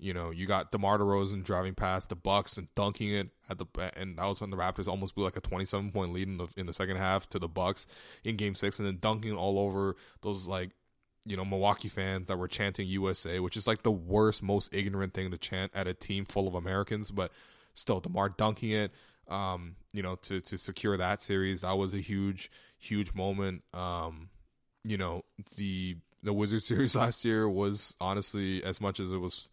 [0.00, 3.66] you know, you got DeMar DeRozan driving past the Bucks and dunking it at the,
[3.96, 6.48] and that was when the Raptors almost blew like a twenty-seven point lead in the
[6.56, 7.86] in the second half to the Bucks
[8.24, 10.70] in Game Six, and then dunking all over those like,
[11.26, 15.12] you know, Milwaukee fans that were chanting USA, which is like the worst, most ignorant
[15.12, 17.30] thing to chant at a team full of Americans, but
[17.74, 18.92] still, DeMar dunking it,
[19.28, 23.64] um, you know, to to secure that series, that was a huge, huge moment.
[23.74, 24.30] Um,
[24.82, 25.24] you know,
[25.56, 29.48] the the Wizard series last year was honestly as much as it was,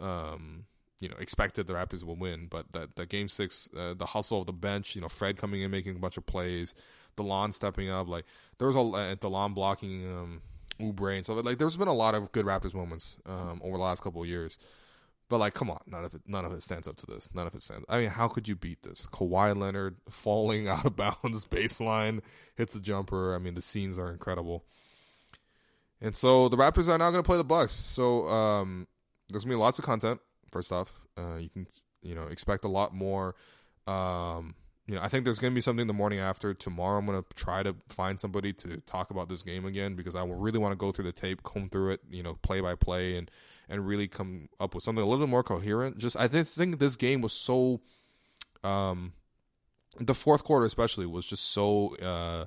[0.00, 0.64] um,
[1.00, 2.46] you know, expected the Raptors will win.
[2.48, 5.62] But that the game six, uh, the hustle of the bench, you know, Fred coming
[5.62, 6.74] in making a bunch of plays,
[7.16, 8.24] Delon stepping up, like
[8.58, 10.42] there was a uh, Delon blocking um,
[10.80, 11.44] Oubre and stuff.
[11.44, 14.28] Like there's been a lot of good Raptors moments um, over the last couple of
[14.28, 14.58] years.
[15.28, 17.30] But like, come on, none of it, none of it stands up to this.
[17.32, 17.86] None of it stands.
[17.88, 19.06] I mean, how could you beat this?
[19.06, 22.20] Kawhi Leonard falling out of bounds, baseline
[22.54, 23.34] hits a jumper.
[23.34, 24.66] I mean, the scenes are incredible.
[26.02, 27.72] And so the Raptors are now going to play the Bucks.
[27.72, 28.88] So um,
[29.30, 30.20] there's going to be lots of content.
[30.50, 31.66] First off, uh, you can
[32.02, 33.36] you know expect a lot more.
[33.86, 34.56] Um,
[34.88, 36.54] you know, I think there's going to be something the morning after.
[36.54, 40.16] Tomorrow, I'm going to try to find somebody to talk about this game again because
[40.16, 42.74] I really want to go through the tape, comb through it, you know, play by
[42.74, 43.30] play, and
[43.68, 45.98] and really come up with something a little bit more coherent.
[45.98, 47.80] Just I think this game was so,
[48.64, 49.12] um,
[50.00, 51.94] the fourth quarter especially was just so.
[51.96, 52.46] Uh,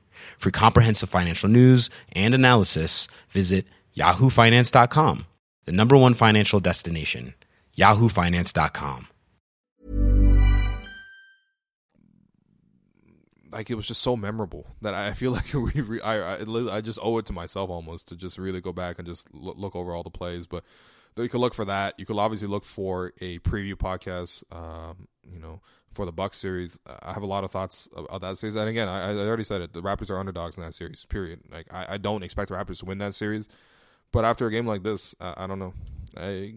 [0.41, 5.27] For comprehensive financial news and analysis, visit yahoofinance.com,
[5.65, 7.35] the number one financial destination,
[7.77, 9.07] yahoofinance.com.
[13.51, 16.81] like it was just so memorable that I feel like we, re, I, I, I
[16.81, 19.75] just owe it to myself almost to just really go back and just look, look
[19.75, 20.47] over all the plays.
[20.47, 20.63] But
[21.17, 21.95] you could look for that.
[21.99, 24.43] You could obviously look for a preview podcast.
[24.55, 25.61] Um, you know,
[25.93, 28.55] for the Bucks series, I have a lot of thoughts about that series.
[28.55, 29.73] And again, I, I already said it.
[29.73, 31.05] The Raptors are underdogs in that series.
[31.05, 31.41] Period.
[31.51, 33.49] Like I, I don't expect the Raptors to win that series.
[34.11, 35.73] But after a game like this, I, I don't know.
[36.17, 36.55] I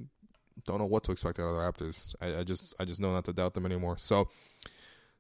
[0.67, 2.15] don't know what to expect out of the Raptors.
[2.21, 3.99] I, I just I just know not to doubt them anymore.
[3.99, 4.29] So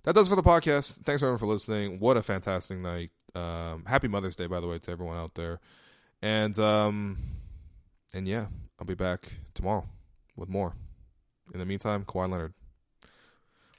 [0.04, 1.04] that does for the podcast.
[1.04, 1.98] Thanks everyone for listening.
[1.98, 3.10] What a fantastic night.
[3.34, 5.60] Um, happy Mother's Day, by the way, to everyone out there.
[6.22, 7.18] And um,
[8.12, 8.46] and yeah,
[8.78, 9.86] I'll be back tomorrow
[10.36, 10.74] with more.
[11.52, 12.54] In the meantime, Kawhi Leonard.